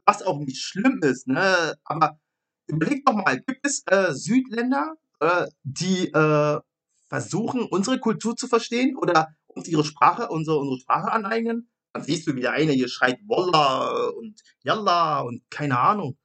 Was 0.06 0.22
auch 0.22 0.40
nicht 0.40 0.62
schlimm 0.62 1.00
ist, 1.02 1.28
ne? 1.28 1.76
Aber 1.84 2.20
überleg 2.68 3.06
doch 3.06 3.14
mal, 3.14 3.40
gibt 3.40 3.66
es 3.66 3.84
äh, 3.88 4.14
Südländer, 4.14 4.96
äh, 5.20 5.48
die 5.64 6.12
äh, 6.12 6.60
versuchen, 7.08 7.64
unsere 7.64 8.00
Kultur 8.00 8.36
zu 8.36 8.48
verstehen 8.48 8.98
oder 8.98 9.30
uns 9.48 9.68
ihre 9.68 9.84
Sprache, 9.84 10.28
unsere, 10.30 10.60
unsere 10.60 10.80
Sprache 10.80 11.12
aneignen? 11.12 11.70
Dann 11.94 12.04
siehst 12.04 12.28
du, 12.28 12.36
wie 12.36 12.42
der 12.42 12.54
eine 12.54 12.72
hier 12.72 12.88
schreit 12.88 13.20
Wallah 13.28 14.10
und 14.10 14.42
Yalla 14.64 15.22
und 15.22 15.50
keine 15.50 15.80
Ahnung. 15.80 16.18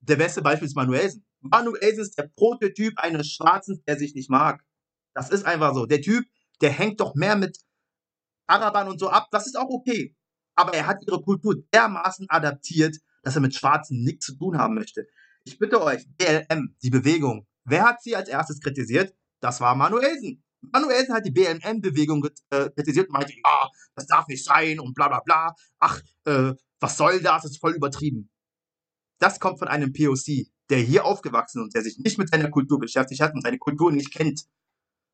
Der 0.00 0.16
beste 0.16 0.42
Beispiel 0.42 0.66
ist 0.66 0.76
Manuelsen. 0.76 1.26
Manuelsen 1.40 2.02
ist 2.02 2.18
der 2.18 2.30
Prototyp 2.34 2.98
eines 2.98 3.30
Schwarzen, 3.30 3.82
der 3.86 3.98
sich 3.98 4.14
nicht 4.14 4.30
mag. 4.30 4.64
Das 5.14 5.30
ist 5.30 5.44
einfach 5.44 5.74
so. 5.74 5.86
Der 5.86 6.00
Typ, 6.00 6.24
der 6.60 6.70
hängt 6.70 7.00
doch 7.00 7.14
mehr 7.14 7.36
mit 7.36 7.58
Arabern 8.46 8.88
und 8.88 8.98
so 8.98 9.08
ab. 9.08 9.28
Das 9.30 9.46
ist 9.46 9.56
auch 9.56 9.68
okay. 9.68 10.16
Aber 10.54 10.72
er 10.72 10.86
hat 10.86 11.02
ihre 11.06 11.20
Kultur 11.20 11.56
dermaßen 11.72 12.26
adaptiert, 12.28 12.96
dass 13.22 13.34
er 13.34 13.42
mit 13.42 13.54
Schwarzen 13.54 14.02
nichts 14.02 14.26
zu 14.26 14.36
tun 14.36 14.56
haben 14.56 14.74
möchte. 14.74 15.06
Ich 15.44 15.58
bitte 15.58 15.82
euch, 15.82 16.06
BLM, 16.16 16.76
die 16.82 16.90
Bewegung. 16.90 17.46
Wer 17.64 17.84
hat 17.84 18.02
sie 18.02 18.16
als 18.16 18.28
erstes 18.28 18.60
kritisiert? 18.60 19.14
Das 19.40 19.60
war 19.60 19.74
Manuelsen. 19.74 20.42
Manuelsen 20.60 21.14
hat 21.14 21.24
die 21.24 21.30
BLM-Bewegung 21.30 22.26
äh, 22.50 22.70
kritisiert 22.70 23.08
und 23.08 23.14
meinte, 23.14 23.34
ja, 23.34 23.68
das 23.94 24.06
darf 24.06 24.26
nicht 24.28 24.44
sein 24.44 24.80
und 24.80 24.94
bla 24.94 25.08
bla 25.08 25.20
bla. 25.20 25.54
Ach, 25.78 26.00
äh, 26.24 26.52
was 26.80 26.96
soll 26.96 27.20
das? 27.20 27.42
Das 27.42 27.52
ist 27.52 27.60
voll 27.60 27.74
übertrieben. 27.74 28.30
Das 29.18 29.40
kommt 29.40 29.58
von 29.58 29.68
einem 29.68 29.92
POC, 29.92 30.48
der 30.68 30.78
hier 30.78 31.04
aufgewachsen 31.04 31.60
ist 31.60 31.64
und 31.64 31.74
der 31.74 31.82
sich 31.82 31.98
nicht 31.98 32.18
mit 32.18 32.30
seiner 32.30 32.50
Kultur 32.50 32.78
beschäftigt 32.78 33.20
hat 33.20 33.34
und 33.34 33.42
seine 33.42 33.58
Kultur 33.58 33.92
nicht 33.92 34.12
kennt. 34.12 34.44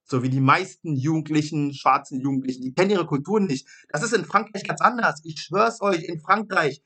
So 0.05 0.23
wie 0.23 0.31
die 0.31 0.41
meisten 0.41 0.97
Jugendlichen, 0.97 1.73
schwarzen 1.75 2.21
Jugendlichen, 2.21 2.63
die 2.63 2.75
kennen 2.75 2.91
ihre 2.91 3.07
Kultur 3.07 3.41
nicht. 3.41 3.69
Das 3.89 4.03
ist 4.03 4.13
in 4.13 4.25
Frankreich 4.25 4.65
ganz 4.65 4.81
anders. 4.81 5.21
Ich 5.25 5.41
schwör's 5.41 5.81
euch, 5.81 6.05
in 6.05 6.21
Frankreich 6.21 6.83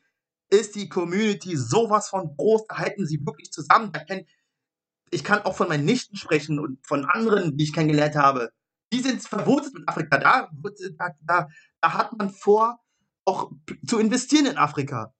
ist 0.50 0.76
die 0.76 0.88
Community 0.88 1.56
sowas 1.56 2.08
von 2.08 2.36
groß, 2.36 2.66
da 2.68 2.78
halten 2.78 3.06
sie 3.06 3.24
wirklich 3.24 3.50
zusammen. 3.50 3.90
Da 3.92 4.04
kennt, 4.04 4.28
ich 5.10 5.24
kann 5.24 5.42
auch 5.42 5.56
von 5.56 5.68
meinen 5.68 5.84
Nichten 5.84 6.16
sprechen 6.16 6.58
und 6.58 6.84
von 6.86 7.04
anderen, 7.04 7.56
die 7.56 7.64
ich 7.64 7.72
kennengelernt 7.72 8.16
habe. 8.16 8.50
Die 8.92 9.00
sind 9.00 9.22
verwurzelt 9.22 9.74
mit 9.74 9.88
Afrika. 9.88 10.18
Da, 10.18 10.50
da, 11.22 11.48
da, 11.80 11.92
hat 11.92 12.16
man 12.16 12.30
vor, 12.30 12.78
auch 13.24 13.50
zu 13.86 13.98
investieren 13.98 14.46
in 14.46 14.56
Afrika. 14.56 15.12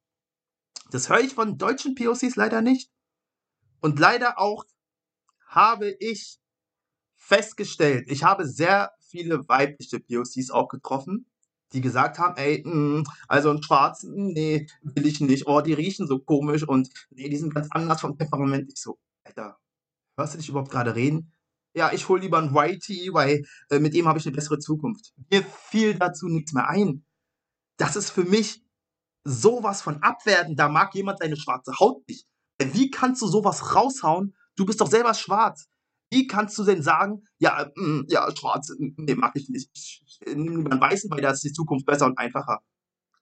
Das 0.90 1.08
höre 1.08 1.20
ich 1.20 1.34
von 1.34 1.58
deutschen 1.58 1.94
POCs 1.94 2.36
leider 2.36 2.62
nicht. 2.62 2.90
Und 3.80 3.98
leider 3.98 4.38
auch 4.38 4.64
habe 5.46 5.90
ich 5.90 6.38
festgestellt, 7.16 8.10
ich 8.10 8.24
habe 8.24 8.46
sehr 8.46 8.92
viele 9.00 9.48
weibliche 9.48 10.00
POCs 10.00 10.50
auch 10.50 10.68
getroffen, 10.68 11.26
die 11.72 11.80
gesagt 11.80 12.18
haben, 12.18 12.36
ey, 12.36 12.62
mh, 12.64 13.00
mm, 13.00 13.04
also 13.28 13.50
einen 13.50 13.62
Schwarzen, 13.62 14.28
nee, 14.28 14.68
will 14.82 15.06
ich 15.06 15.20
nicht. 15.20 15.46
Oh, 15.46 15.60
die 15.60 15.72
riechen 15.72 16.06
so 16.06 16.18
komisch 16.20 16.62
und 16.66 16.88
nee, 17.10 17.28
die 17.28 17.36
sind 17.36 17.54
ganz 17.54 17.68
anders 17.70 18.00
vom 18.00 18.16
Temperament. 18.16 18.70
Ich 18.72 18.80
so, 18.80 18.98
Alter, 19.24 19.58
Hörst 20.16 20.34
du 20.34 20.38
dich 20.38 20.48
überhaupt 20.48 20.70
gerade 20.70 20.94
reden? 20.94 21.32
Ja, 21.74 21.92
ich 21.92 22.08
hole 22.08 22.22
lieber 22.22 22.38
einen 22.38 22.54
Whitey, 22.54 23.10
weil 23.12 23.44
äh, 23.68 23.78
mit 23.78 23.94
ihm 23.94 24.08
habe 24.08 24.18
ich 24.18 24.26
eine 24.26 24.34
bessere 24.34 24.58
Zukunft. 24.58 25.12
Mir 25.30 25.42
fiel 25.42 25.94
dazu 25.94 26.26
nichts 26.28 26.52
mehr 26.52 26.68
ein. 26.68 27.04
Das 27.76 27.96
ist 27.96 28.10
für 28.10 28.24
mich 28.24 28.64
sowas 29.24 29.82
von 29.82 30.02
abwerten. 30.02 30.56
Da 30.56 30.68
mag 30.68 30.94
jemand 30.94 31.20
deine 31.20 31.36
schwarze 31.36 31.78
Haut 31.78 32.08
nicht. 32.08 32.26
Wie 32.58 32.90
kannst 32.90 33.20
du 33.20 33.26
sowas 33.26 33.74
raushauen? 33.74 34.34
Du 34.56 34.64
bist 34.64 34.80
doch 34.80 34.90
selber 34.90 35.12
schwarz. 35.12 35.68
Wie 36.10 36.26
kannst 36.26 36.56
du 36.56 36.64
denn 36.64 36.82
sagen, 36.82 37.24
ja, 37.38 37.70
mh, 37.74 37.86
mm, 37.86 38.04
ja, 38.08 38.34
schwarz, 38.34 38.70
mm, 38.78 38.94
nee, 38.96 39.14
mag 39.14 39.32
ich 39.34 39.48
nicht. 39.50 39.70
Ich, 39.74 40.02
ich 40.06 40.34
nehme 40.34 40.58
lieber 40.58 40.70
einen 40.70 40.80
weißen, 40.80 41.10
weil 41.10 41.20
da 41.20 41.30
ist 41.30 41.44
die 41.44 41.52
Zukunft 41.52 41.84
besser 41.84 42.06
und 42.06 42.16
einfacher. 42.16 42.60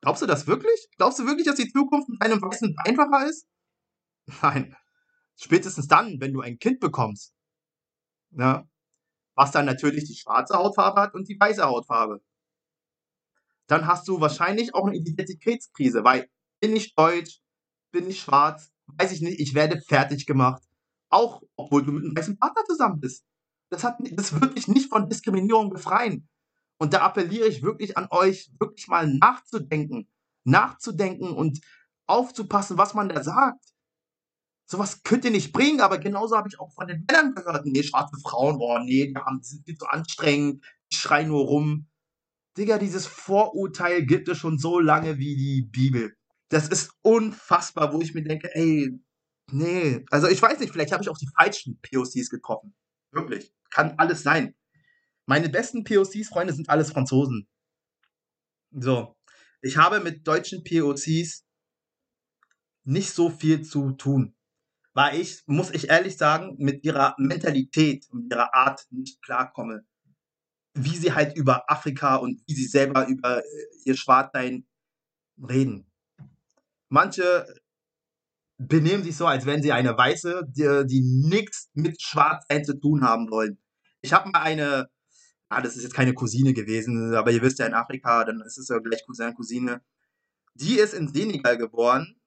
Glaubst 0.02 0.22
du 0.22 0.26
das 0.26 0.46
wirklich? 0.46 0.88
Glaubst 0.98 1.18
du 1.18 1.26
wirklich, 1.26 1.46
dass 1.46 1.56
die 1.56 1.72
Zukunft 1.72 2.08
mit 2.08 2.20
einem 2.20 2.40
weißen 2.40 2.76
einfacher 2.84 3.26
ist? 3.26 3.46
Nein. 4.42 4.76
Spätestens 5.36 5.88
dann, 5.88 6.20
wenn 6.20 6.32
du 6.32 6.40
ein 6.40 6.58
Kind 6.58 6.80
bekommst, 6.80 7.34
ne, 8.30 8.68
was 9.34 9.50
dann 9.50 9.66
natürlich 9.66 10.04
die 10.04 10.14
schwarze 10.14 10.54
Hautfarbe 10.54 11.00
hat 11.00 11.14
und 11.14 11.28
die 11.28 11.38
weiße 11.38 11.64
Hautfarbe, 11.64 12.22
dann 13.66 13.86
hast 13.86 14.06
du 14.06 14.20
wahrscheinlich 14.20 14.74
auch 14.74 14.86
eine 14.86 14.96
Identitätskrise, 14.96 16.04
weil 16.04 16.28
bin 16.60 16.76
ich 16.76 16.94
deutsch, 16.94 17.40
bin 17.90 18.08
ich 18.08 18.20
schwarz, 18.20 18.72
weiß 18.86 19.12
ich 19.12 19.22
nicht, 19.22 19.40
ich 19.40 19.54
werde 19.54 19.80
fertig 19.80 20.26
gemacht. 20.26 20.62
Auch 21.08 21.42
obwohl 21.56 21.84
du 21.84 21.92
mit 21.92 22.04
einem 22.04 22.16
weißen 22.16 22.38
Partner 22.38 22.64
zusammen 22.64 23.00
bist. 23.00 23.24
Das, 23.70 23.82
hat, 23.82 23.96
das 24.12 24.40
wird 24.40 24.56
dich 24.56 24.68
nicht 24.68 24.88
von 24.88 25.08
Diskriminierung 25.08 25.70
befreien. 25.70 26.28
Und 26.76 26.92
da 26.92 27.02
appelliere 27.02 27.46
ich 27.46 27.62
wirklich 27.62 27.96
an 27.96 28.08
euch, 28.10 28.50
wirklich 28.58 28.88
mal 28.88 29.06
nachzudenken, 29.06 30.08
nachzudenken 30.44 31.32
und 31.32 31.60
aufzupassen, 32.06 32.76
was 32.76 32.94
man 32.94 33.08
da 33.08 33.22
sagt 33.22 33.73
sowas 34.66 35.02
könnt 35.02 35.25
ihr 35.25 35.30
nicht 35.30 35.52
bringen, 35.52 35.80
aber 35.80 35.99
genauso 35.99 36.37
habe 36.37 36.49
ich 36.49 36.59
auch 36.59 36.73
von 36.73 36.87
den 36.87 37.04
Männern 37.06 37.35
gehört, 37.35 37.66
nee, 37.66 37.83
schwarze 37.83 38.16
Frauen, 38.23 38.59
boah, 38.59 38.80
nee, 38.80 39.09
die, 39.09 39.16
haben, 39.16 39.40
die 39.40 39.49
sind 39.49 39.64
viel 39.64 39.76
zu 39.76 39.87
anstrengend, 39.87 40.64
die 40.92 40.97
schreien 40.97 41.28
nur 41.28 41.44
rum. 41.44 41.88
Digga, 42.56 42.78
dieses 42.78 43.06
Vorurteil 43.06 44.06
gibt 44.06 44.28
es 44.28 44.38
schon 44.38 44.59
so 44.59 44.78
lange 44.78 45.18
wie 45.18 45.37
die 45.37 45.62
Bibel. 45.62 46.16
Das 46.49 46.68
ist 46.68 46.92
unfassbar, 47.02 47.92
wo 47.92 48.00
ich 48.00 48.14
mir 48.14 48.23
denke, 48.23 48.54
ey, 48.54 48.99
nee, 49.50 50.04
also 50.11 50.28
ich 50.28 50.40
weiß 50.40 50.61
nicht, 50.61 50.73
vielleicht 50.73 50.92
habe 50.92 51.02
ich 51.02 51.09
auch 51.09 51.18
die 51.18 51.30
falschen 51.37 51.80
POCs 51.83 52.30
getroffen. 52.30 52.75
Wirklich. 53.11 53.52
Kann 53.71 53.94
alles 53.99 54.23
sein. 54.23 54.54
Meine 55.26 55.49
besten 55.49 55.85
POCs-Freunde 55.85 56.52
sind 56.52 56.68
alles 56.68 56.92
Franzosen. 56.92 57.49
So. 58.71 59.16
Ich 59.62 59.78
habe 59.78 60.00
mit 60.00 60.26
deutschen 60.26 60.62
POCs 60.62 61.44
nicht 62.85 63.11
so 63.11 63.30
viel 63.30 63.62
zu 63.62 63.92
tun. 63.92 64.37
Weil 64.94 65.20
ich, 65.20 65.42
muss 65.46 65.70
ich 65.70 65.90
ehrlich 65.90 66.16
sagen, 66.16 66.54
mit 66.58 66.84
ihrer 66.84 67.16
Mentalität 67.18 68.06
und 68.10 68.30
ihrer 68.30 68.54
Art 68.54 68.86
nicht 68.90 69.20
klarkomme. 69.22 69.84
Wie 70.74 70.96
sie 70.96 71.12
halt 71.12 71.36
über 71.36 71.70
Afrika 71.70 72.16
und 72.16 72.42
wie 72.46 72.54
sie 72.54 72.66
selber 72.66 73.06
über 73.08 73.44
äh, 73.44 73.66
ihr 73.84 73.96
Schwarzsein 73.96 74.66
reden. 75.36 75.90
Manche 76.88 77.44
benehmen 78.56 79.02
sich 79.02 79.16
so, 79.16 79.26
als 79.26 79.46
wären 79.46 79.62
sie 79.62 79.72
eine 79.72 79.96
Weiße, 79.98 80.44
die, 80.48 80.86
die 80.86 81.00
nichts 81.00 81.70
mit 81.74 82.00
Schwarzsein 82.00 82.64
zu 82.64 82.78
tun 82.78 83.02
haben 83.02 83.30
wollen. 83.30 83.58
Ich 84.00 84.12
habe 84.12 84.30
mal 84.30 84.42
eine, 84.42 84.88
ah, 85.48 85.60
das 85.60 85.76
ist 85.76 85.82
jetzt 85.82 85.94
keine 85.94 86.14
Cousine 86.14 86.54
gewesen, 86.54 87.14
aber 87.14 87.32
ihr 87.32 87.42
wisst 87.42 87.58
ja 87.58 87.66
in 87.66 87.74
Afrika, 87.74 88.24
dann 88.24 88.40
ist 88.42 88.58
es 88.58 88.68
ja 88.68 88.78
gleich 88.78 89.04
Cousin, 89.06 89.34
Cousine. 89.34 89.82
Die 90.54 90.78
ist 90.78 90.94
in 90.94 91.12
Senegal 91.12 91.58
geboren 91.58 92.20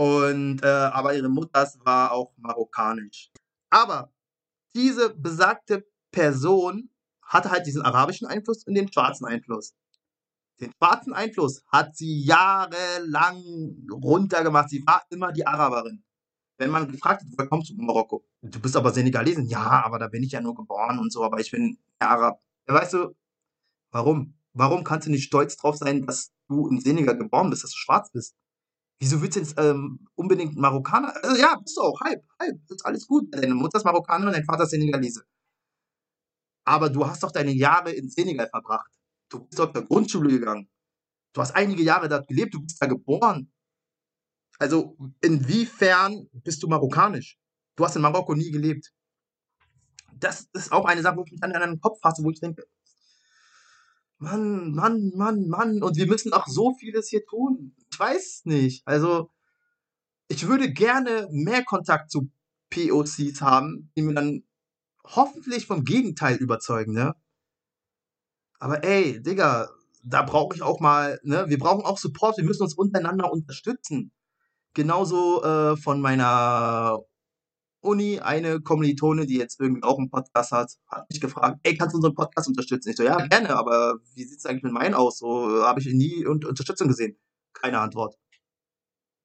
und 0.00 0.62
äh, 0.62 0.66
aber 0.66 1.14
ihre 1.14 1.28
Mutter 1.28 1.70
war 1.84 2.12
auch 2.12 2.32
marokkanisch. 2.38 3.30
Aber 3.68 4.10
diese 4.74 5.14
besagte 5.14 5.86
Person 6.10 6.88
hatte 7.20 7.50
halt 7.50 7.66
diesen 7.66 7.82
arabischen 7.82 8.26
Einfluss 8.26 8.64
und 8.64 8.76
den 8.76 8.90
schwarzen 8.90 9.26
Einfluss. 9.26 9.74
Den 10.58 10.72
schwarzen 10.72 11.12
Einfluss 11.12 11.62
hat 11.66 11.96
sie 11.96 12.24
jahrelang 12.24 13.42
runtergemacht. 13.92 14.70
Sie 14.70 14.82
war 14.86 15.02
immer 15.10 15.32
die 15.32 15.46
Araberin. 15.46 16.02
Wenn 16.56 16.70
man 16.70 16.90
gefragt 16.90 17.20
hat, 17.20 17.28
woher 17.32 17.48
kommst 17.48 17.68
du 17.68 17.76
von 17.76 17.84
Marokko? 17.84 18.24
Du 18.40 18.58
bist 18.58 18.76
aber 18.76 18.92
Senegalesin. 18.92 19.48
Ja, 19.48 19.84
aber 19.84 19.98
da 19.98 20.08
bin 20.08 20.22
ich 20.22 20.32
ja 20.32 20.40
nur 20.40 20.54
geboren 20.54 20.98
und 20.98 21.12
so, 21.12 21.22
aber 21.22 21.40
ich 21.40 21.50
bin 21.50 21.76
Arab. 21.98 22.40
Ja, 22.66 22.72
weißt 22.72 22.94
du, 22.94 23.14
warum? 23.90 24.32
Warum 24.54 24.82
kannst 24.82 25.06
du 25.06 25.10
nicht 25.10 25.24
stolz 25.24 25.58
drauf 25.58 25.76
sein, 25.76 26.06
dass 26.06 26.32
du 26.48 26.68
in 26.68 26.80
Senegal 26.80 27.18
geboren 27.18 27.50
bist, 27.50 27.64
dass 27.64 27.72
du 27.72 27.76
schwarz 27.76 28.10
bist? 28.10 28.34
Wieso 29.00 29.22
willst 29.22 29.36
du 29.36 29.40
jetzt 29.40 29.54
ähm, 29.58 30.06
unbedingt 30.14 30.56
Marokkaner? 30.56 31.14
Also, 31.24 31.40
ja, 31.40 31.56
bist 31.56 31.74
du 31.76 31.80
auch, 31.80 31.98
halb, 32.02 32.22
halb, 32.38 32.60
ist 32.68 32.84
alles 32.84 33.06
gut. 33.06 33.34
Deine 33.34 33.54
Mutter 33.54 33.78
ist 33.78 33.84
Marokkaner 33.84 34.26
und 34.26 34.32
dein 34.34 34.44
Vater 34.44 34.64
ist 34.64 34.70
Senegalese. 34.70 35.24
Aber 36.66 36.90
du 36.90 37.06
hast 37.06 37.22
doch 37.22 37.32
deine 37.32 37.52
Jahre 37.52 37.92
in 37.92 38.10
Senegal 38.10 38.48
verbracht. 38.50 38.92
Du 39.30 39.40
bist 39.40 39.58
dort 39.58 39.74
zur 39.74 39.86
Grundschule 39.86 40.28
gegangen. 40.28 40.68
Du 41.32 41.40
hast 41.40 41.52
einige 41.52 41.82
Jahre 41.82 42.10
dort 42.10 42.28
gelebt, 42.28 42.52
du 42.52 42.60
bist 42.60 42.80
da 42.80 42.86
geboren. 42.86 43.50
Also, 44.58 44.98
inwiefern 45.22 46.28
bist 46.32 46.62
du 46.62 46.68
marokkanisch? 46.68 47.38
Du 47.76 47.84
hast 47.86 47.96
in 47.96 48.02
Marokko 48.02 48.34
nie 48.34 48.50
gelebt. 48.50 48.92
Das 50.12 50.46
ist 50.52 50.70
auch 50.72 50.84
eine 50.84 51.00
Sache, 51.00 51.16
wo 51.16 51.24
ich 51.24 51.32
mich 51.32 51.42
an 51.42 51.52
den 51.52 51.80
Kopf 51.80 51.98
fasse, 52.00 52.22
wo 52.22 52.30
ich 52.30 52.40
denke, 52.40 52.66
Mann, 54.18 54.74
Mann, 54.74 55.12
Mann, 55.16 55.48
Mann, 55.48 55.82
und 55.82 55.96
wir 55.96 56.06
müssen 56.06 56.34
auch 56.34 56.46
so 56.46 56.74
vieles 56.74 57.08
hier 57.08 57.24
tun. 57.24 57.74
Weiß 58.00 58.42
nicht. 58.46 58.82
Also, 58.86 59.30
ich 60.28 60.48
würde 60.48 60.72
gerne 60.72 61.28
mehr 61.30 61.64
Kontakt 61.64 62.10
zu 62.10 62.30
POCs 62.70 63.42
haben, 63.42 63.92
die 63.94 64.02
mir 64.02 64.14
dann 64.14 64.44
hoffentlich 65.04 65.66
vom 65.66 65.84
Gegenteil 65.84 66.36
überzeugen, 66.36 66.94
ne? 66.94 67.14
Aber 68.58 68.84
ey, 68.84 69.22
Digga, 69.22 69.68
da 70.02 70.22
brauche 70.22 70.56
ich 70.56 70.62
auch 70.62 70.80
mal, 70.80 71.20
ne? 71.24 71.44
Wir 71.48 71.58
brauchen 71.58 71.84
auch 71.84 71.98
Support, 71.98 72.38
wir 72.38 72.44
müssen 72.44 72.62
uns 72.62 72.74
untereinander 72.74 73.30
unterstützen. 73.30 74.12
Genauso 74.74 75.42
äh, 75.44 75.76
von 75.76 76.00
meiner 76.00 77.00
Uni 77.82 78.20
eine 78.20 78.60
Kommilitone, 78.62 79.26
die 79.26 79.36
jetzt 79.36 79.60
irgendwie 79.60 79.82
auch 79.82 79.98
einen 79.98 80.10
Podcast 80.10 80.52
hat, 80.52 80.72
hat 80.86 81.10
mich 81.10 81.20
gefragt, 81.20 81.60
ey, 81.64 81.76
kannst 81.76 81.94
du 81.94 81.98
unseren 81.98 82.14
Podcast 82.14 82.48
unterstützen? 82.48 82.90
Ich 82.90 82.96
so, 82.96 83.02
ja, 83.02 83.26
gerne, 83.26 83.56
aber 83.56 83.98
wie 84.14 84.24
sieht 84.24 84.38
es 84.38 84.46
eigentlich 84.46 84.64
mit 84.64 84.72
meinen 84.72 84.94
aus? 84.94 85.18
So 85.18 85.64
habe 85.64 85.80
ich 85.80 85.86
nie 85.92 86.24
Unterstützung 86.26 86.88
gesehen. 86.88 87.18
Keine 87.60 87.80
Antwort. 87.80 88.16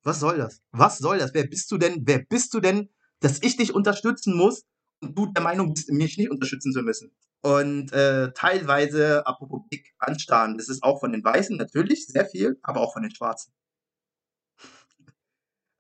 Was 0.04 0.20
soll 0.20 0.38
das? 0.38 0.62
Was 0.72 0.98
soll 1.00 1.18
das? 1.18 1.34
Wer 1.34 1.48
bist 1.48 1.72
du 1.72 1.78
denn? 1.78 2.04
Wer 2.06 2.20
bist 2.20 2.54
du 2.54 2.60
denn, 2.60 2.90
dass 3.22 3.42
ich 3.42 3.58
dich 3.58 3.74
unterstützen 3.74 4.36
muss 4.36 4.66
und 5.02 5.18
du 5.18 5.28
der 5.28 5.44
Meinung 5.44 5.74
bist, 5.74 5.90
mich 5.90 6.18
nicht 6.18 6.30
unterstützen 6.30 6.72
zu 6.72 6.82
müssen? 6.82 7.16
Und 7.42 7.94
äh, 7.94 8.32
teilweise, 8.34 9.26
apropos 9.26 9.62
Big 9.70 9.94
Anstarren, 10.00 10.58
das 10.58 10.68
ist 10.68 10.84
auch 10.84 11.00
von 11.00 11.12
den 11.12 11.24
Weißen 11.24 11.56
natürlich 11.58 12.08
sehr 12.08 12.26
viel, 12.26 12.60
aber 12.62 12.82
auch 12.82 12.94
von 12.94 13.04
den 13.04 13.14
Schwarzen. 13.14 13.54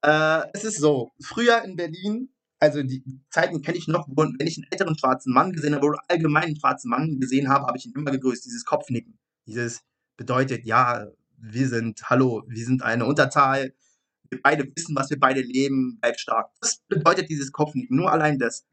Äh, 0.03 0.43
es 0.53 0.63
ist 0.63 0.77
so, 0.77 1.11
früher 1.19 1.63
in 1.63 1.75
Berlin, 1.75 2.29
also 2.59 2.83
die 2.83 3.03
Zeiten 3.29 3.61
kenne 3.61 3.77
ich 3.77 3.87
noch, 3.87 4.07
wo, 4.07 4.23
wenn 4.23 4.47
ich 4.47 4.57
einen 4.57 4.71
älteren 4.71 4.97
schwarzen 4.97 5.33
Mann 5.33 5.51
gesehen 5.51 5.75
habe 5.75 5.87
oder 5.87 5.99
allgemein 6.07 6.43
einen 6.43 6.59
schwarzen 6.59 6.89
Mann 6.89 7.19
gesehen 7.19 7.49
habe, 7.49 7.65
habe 7.65 7.77
ich 7.77 7.85
ihn 7.85 7.93
immer 7.95 8.11
gegrüßt, 8.11 8.45
dieses 8.45 8.65
Kopfnicken. 8.65 9.17
Dieses 9.47 9.81
bedeutet, 10.17 10.65
ja, 10.65 11.07
wir 11.37 11.67
sind, 11.67 12.09
hallo, 12.09 12.43
wir 12.47 12.65
sind 12.65 12.83
eine 12.83 13.05
Unterzahl, 13.05 13.73
wir 14.29 14.41
beide 14.41 14.65
wissen, 14.75 14.95
was 14.95 15.09
wir 15.09 15.19
beide 15.19 15.41
leben, 15.41 15.97
bleib 16.01 16.19
stark. 16.19 16.51
Das 16.61 16.81
bedeutet 16.87 17.29
dieses 17.29 17.51
Kopfnicken, 17.51 17.95
nur 17.95 18.11
allein 18.11 18.39
das. 18.39 18.65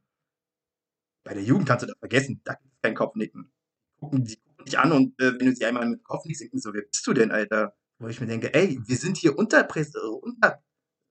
Bei 1.24 1.34
der 1.34 1.42
Jugend 1.42 1.68
kannst 1.68 1.84
du 1.84 1.86
das 1.86 1.98
vergessen, 1.98 2.40
da 2.44 2.54
gibt 2.54 2.74
es 2.74 2.82
kein 2.82 2.94
Kopfnicken. 2.94 3.52
Die 3.92 4.00
gucken 4.00 4.24
dich 4.24 4.78
an 4.78 4.92
und 4.92 5.20
äh, 5.20 5.38
wenn 5.38 5.46
du 5.46 5.54
sie 5.54 5.64
einmal 5.64 5.88
mit 5.88 6.02
Kopf 6.04 6.24
nickst, 6.24 6.44
so, 6.54 6.72
wer 6.72 6.82
bist 6.82 7.06
du 7.06 7.12
denn, 7.12 7.30
Alter? 7.30 7.76
Wo 7.98 8.08
ich 8.08 8.20
mir 8.20 8.26
denke, 8.26 8.52
ey, 8.52 8.80
wir 8.84 8.96
sind 8.96 9.16
hier 9.16 9.36
unterprä- 9.36 9.96
unter 9.96 10.62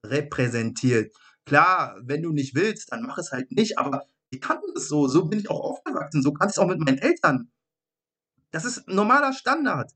repräsentiert. 0.05 1.15
Klar, 1.45 1.97
wenn 2.01 2.21
du 2.21 2.31
nicht 2.31 2.55
willst, 2.55 2.91
dann 2.91 3.03
mach 3.03 3.17
es 3.17 3.31
halt 3.31 3.51
nicht, 3.51 3.77
aber 3.77 4.05
wir 4.29 4.39
kannten 4.39 4.71
es 4.75 4.87
so, 4.87 5.07
so 5.07 5.25
bin 5.25 5.39
ich 5.39 5.49
auch 5.49 5.59
aufgewachsen, 5.59 6.21
so 6.21 6.33
kann 6.33 6.49
ich 6.49 6.53
es 6.53 6.59
auch 6.59 6.67
mit 6.67 6.79
meinen 6.79 6.97
Eltern. 6.97 7.51
Das 8.51 8.65
ist 8.65 8.87
normaler 8.87 9.33
Standard. 9.33 9.91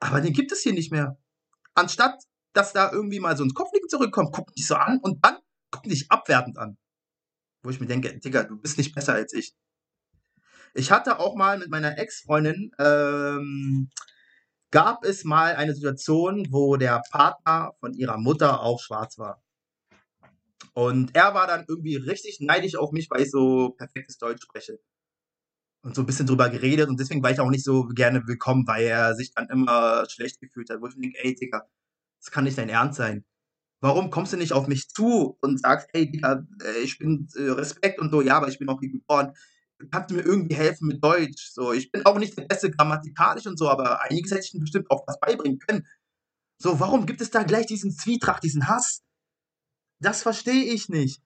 Aber 0.00 0.20
den 0.20 0.32
gibt 0.32 0.50
es 0.52 0.62
hier 0.62 0.72
nicht 0.72 0.90
mehr. 0.90 1.18
Anstatt, 1.74 2.22
dass 2.52 2.72
da 2.72 2.90
irgendwie 2.90 3.20
mal 3.20 3.36
so 3.36 3.44
ein 3.44 3.54
Kopfnicken 3.54 3.88
zurückkommt, 3.88 4.32
guck 4.32 4.52
dich 4.54 4.66
so 4.66 4.74
an 4.74 4.98
und 5.02 5.24
dann 5.24 5.38
guck 5.70 5.84
dich 5.84 6.10
abwertend 6.10 6.58
an. 6.58 6.76
Wo 7.62 7.70
ich 7.70 7.80
mir 7.80 7.86
denke, 7.86 8.18
Digga, 8.18 8.44
du 8.44 8.56
bist 8.56 8.78
nicht 8.78 8.94
besser 8.94 9.14
als 9.14 9.32
ich. 9.32 9.54
Ich 10.74 10.90
hatte 10.90 11.18
auch 11.18 11.36
mal 11.36 11.58
mit 11.58 11.68
meiner 11.68 11.98
Ex-Freundin 11.98 12.70
ähm, 12.78 13.90
gab 14.70 15.04
es 15.04 15.24
mal 15.24 15.56
eine 15.56 15.74
Situation, 15.74 16.46
wo 16.50 16.76
der 16.76 17.02
Partner 17.10 17.72
von 17.80 17.92
ihrer 17.92 18.18
Mutter 18.18 18.62
auch 18.62 18.80
schwarz 18.80 19.18
war. 19.18 19.42
Und 20.74 21.16
er 21.16 21.34
war 21.34 21.46
dann 21.46 21.64
irgendwie 21.68 21.96
richtig 21.96 22.38
neidisch 22.40 22.76
auf 22.76 22.92
mich, 22.92 23.10
weil 23.10 23.22
ich 23.22 23.30
so 23.30 23.70
perfektes 23.70 24.18
Deutsch 24.18 24.42
spreche. 24.42 24.78
Und 25.82 25.94
so 25.94 26.02
ein 26.02 26.06
bisschen 26.06 26.26
drüber 26.26 26.50
geredet 26.50 26.88
und 26.90 27.00
deswegen 27.00 27.22
war 27.22 27.30
ich 27.30 27.40
auch 27.40 27.48
nicht 27.48 27.64
so 27.64 27.86
gerne 27.86 28.26
willkommen, 28.26 28.66
weil 28.66 28.84
er 28.84 29.14
sich 29.14 29.32
dann 29.32 29.48
immer 29.48 30.04
schlecht 30.10 30.38
gefühlt 30.40 30.68
hat. 30.68 30.80
Wo 30.80 30.86
ich 30.86 30.96
mir 30.96 31.02
denke, 31.02 31.24
ey, 31.24 31.34
Digga, 31.34 31.66
das 32.18 32.30
kann 32.30 32.44
nicht 32.44 32.58
dein 32.58 32.68
Ernst 32.68 32.98
sein. 32.98 33.24
Warum 33.80 34.10
kommst 34.10 34.34
du 34.34 34.36
nicht 34.36 34.52
auf 34.52 34.66
mich 34.66 34.90
zu 34.90 35.38
und 35.40 35.58
sagst, 35.58 35.88
ey, 35.94 36.10
Digga, 36.10 36.44
äh, 36.62 36.80
ich 36.82 36.98
bin 36.98 37.28
äh, 37.34 37.50
Respekt 37.50 37.98
und 37.98 38.10
so, 38.10 38.20
ja, 38.20 38.36
aber 38.36 38.48
ich 38.48 38.58
bin 38.58 38.68
auch 38.68 38.80
hier 38.80 38.92
geboren 38.92 39.32
kannst 39.90 40.10
du 40.10 40.16
mir 40.16 40.22
irgendwie 40.22 40.54
helfen 40.54 40.88
mit 40.88 41.02
Deutsch? 41.02 41.50
So, 41.52 41.72
ich 41.72 41.90
bin 41.90 42.04
auch 42.04 42.18
nicht 42.18 42.36
der 42.36 42.44
beste 42.44 42.70
grammatikalisch 42.70 43.46
und 43.46 43.58
so, 43.58 43.68
aber 43.68 44.02
einiges 44.02 44.30
hätte 44.30 44.44
ich 44.44 44.54
mir 44.54 44.60
bestimmt 44.60 44.90
auch 44.90 45.06
was 45.06 45.18
beibringen 45.20 45.58
können. 45.58 45.86
So, 46.58 46.80
warum 46.80 47.06
gibt 47.06 47.20
es 47.20 47.30
da 47.30 47.42
gleich 47.42 47.66
diesen 47.66 47.92
Zwietracht, 47.92 48.42
diesen 48.42 48.68
Hass? 48.68 49.02
Das 50.00 50.22
verstehe 50.22 50.64
ich 50.64 50.88
nicht. 50.88 51.22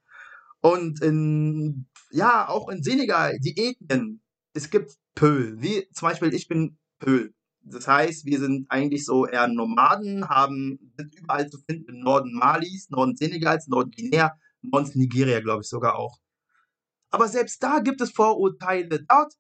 Und 0.61 1.03
in, 1.03 1.87
ja, 2.11 2.49
auch 2.49 2.69
in 2.69 2.83
Senegal, 2.83 3.39
die 3.41 3.57
Ethnien. 3.57 4.21
Es 4.55 4.71
gibt 4.71 4.97
Pöhl. 5.15 5.61
Wie 5.61 5.89
zum 5.93 6.09
Beispiel, 6.09 6.33
ich 6.33 6.49
bin 6.49 6.79
Pöhl. 6.99 7.35
Das 7.63 7.89
heißt, 7.89 8.27
wir 8.27 8.39
sind 8.39 8.71
eigentlich 8.71 9.05
so 9.05 9.27
eher 9.27 9.49
Nomaden, 9.49 10.29
haben, 10.29 10.93
sind 10.97 11.15
überall 11.15 11.49
zu 11.49 11.59
finden 11.59 11.95
im 11.95 12.01
Norden 12.01 12.35
Malis, 12.35 12.91
Norden 12.91 13.17
Senegals, 13.17 13.69
Norden 13.69 13.91
Guinea, 13.91 14.39
Norden 14.63 14.93
Nigeria, 14.95 15.41
glaube 15.41 15.63
ich 15.63 15.69
sogar 15.69 15.97
auch. 15.97 16.19
Aber 17.11 17.29
selbst 17.29 17.63
da 17.63 17.81
gibt 17.81 18.01
es 18.01 18.11
Vorurteile. 18.13 19.05
Dort 19.09 19.35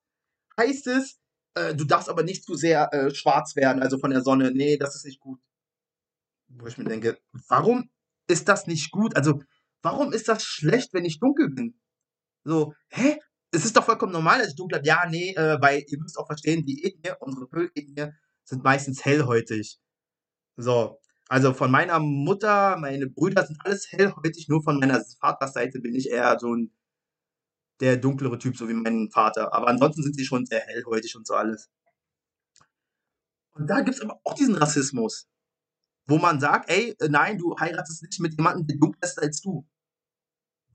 heißt 0.58 0.86
es, 0.86 1.18
äh, 1.54 1.74
du 1.74 1.84
darfst 1.84 2.08
aber 2.08 2.22
nicht 2.22 2.44
zu 2.44 2.54
sehr 2.54 2.92
äh, 2.92 3.14
schwarz 3.14 3.56
werden, 3.56 3.82
also 3.82 3.98
von 3.98 4.10
der 4.10 4.22
Sonne. 4.22 4.52
Nee, 4.52 4.76
das 4.78 4.96
ist 4.96 5.04
nicht 5.04 5.20
gut. 5.20 5.40
Wo 6.48 6.66
ich 6.66 6.78
mir 6.78 6.84
denke, 6.84 7.18
warum 7.48 7.90
ist 8.26 8.48
das 8.48 8.66
nicht 8.66 8.90
gut? 8.90 9.16
Also, 9.16 9.42
warum 9.82 10.12
ist 10.12 10.28
das 10.28 10.42
schlecht, 10.44 10.94
wenn 10.94 11.04
ich 11.04 11.18
dunkel 11.18 11.50
bin? 11.50 11.78
So, 12.44 12.74
hä? 12.88 13.18
Es 13.54 13.64
ist 13.64 13.76
doch 13.76 13.84
vollkommen 13.84 14.12
normal, 14.12 14.38
dass 14.40 14.48
ich 14.48 14.56
dunkel 14.56 14.80
bin. 14.80 14.86
Ja, 14.86 15.06
nee, 15.08 15.32
äh, 15.34 15.60
weil 15.60 15.84
ihr 15.86 15.98
müsst 15.98 16.18
auch 16.18 16.26
verstehen, 16.26 16.64
die 16.66 16.84
Ethnie, 16.84 17.12
unsere 17.20 17.46
Pöl-Ethnie, 17.46 18.12
sind 18.44 18.64
meistens 18.64 19.04
hellhäutig. 19.04 19.78
So, 20.56 21.00
also 21.28 21.54
von 21.54 21.70
meiner 21.70 21.98
Mutter, 22.00 22.76
meine 22.78 23.08
Brüder 23.08 23.46
sind 23.46 23.58
alles 23.64 23.90
hellhäutig, 23.90 24.48
nur 24.48 24.62
von 24.62 24.78
meiner 24.78 25.02
Vaterseite 25.20 25.80
bin 25.80 25.94
ich 25.94 26.10
eher 26.10 26.38
so 26.38 26.54
ein 26.54 26.72
der 27.80 27.96
dunklere 27.96 28.38
Typ, 28.38 28.56
so 28.56 28.68
wie 28.68 28.74
mein 28.74 29.10
Vater. 29.10 29.52
Aber 29.52 29.68
ansonsten 29.68 30.02
sind 30.02 30.14
sie 30.14 30.24
schon 30.24 30.46
sehr 30.46 30.60
hellhäutig 30.60 31.16
und 31.16 31.26
so 31.26 31.34
alles. 31.34 31.70
Und 33.54 33.68
da 33.68 33.80
gibt 33.80 33.96
es 33.96 34.02
aber 34.02 34.20
auch 34.24 34.34
diesen 34.34 34.54
Rassismus, 34.54 35.28
wo 36.06 36.18
man 36.18 36.40
sagt, 36.40 36.70
ey, 36.70 36.94
äh, 37.00 37.08
nein, 37.08 37.38
du 37.38 37.56
heiratest 37.58 38.02
nicht 38.02 38.20
mit 38.20 38.34
jemandem, 38.36 38.66
der 38.66 38.76
dunkler 38.78 39.02
ist 39.02 39.20
als 39.20 39.40
du. 39.40 39.66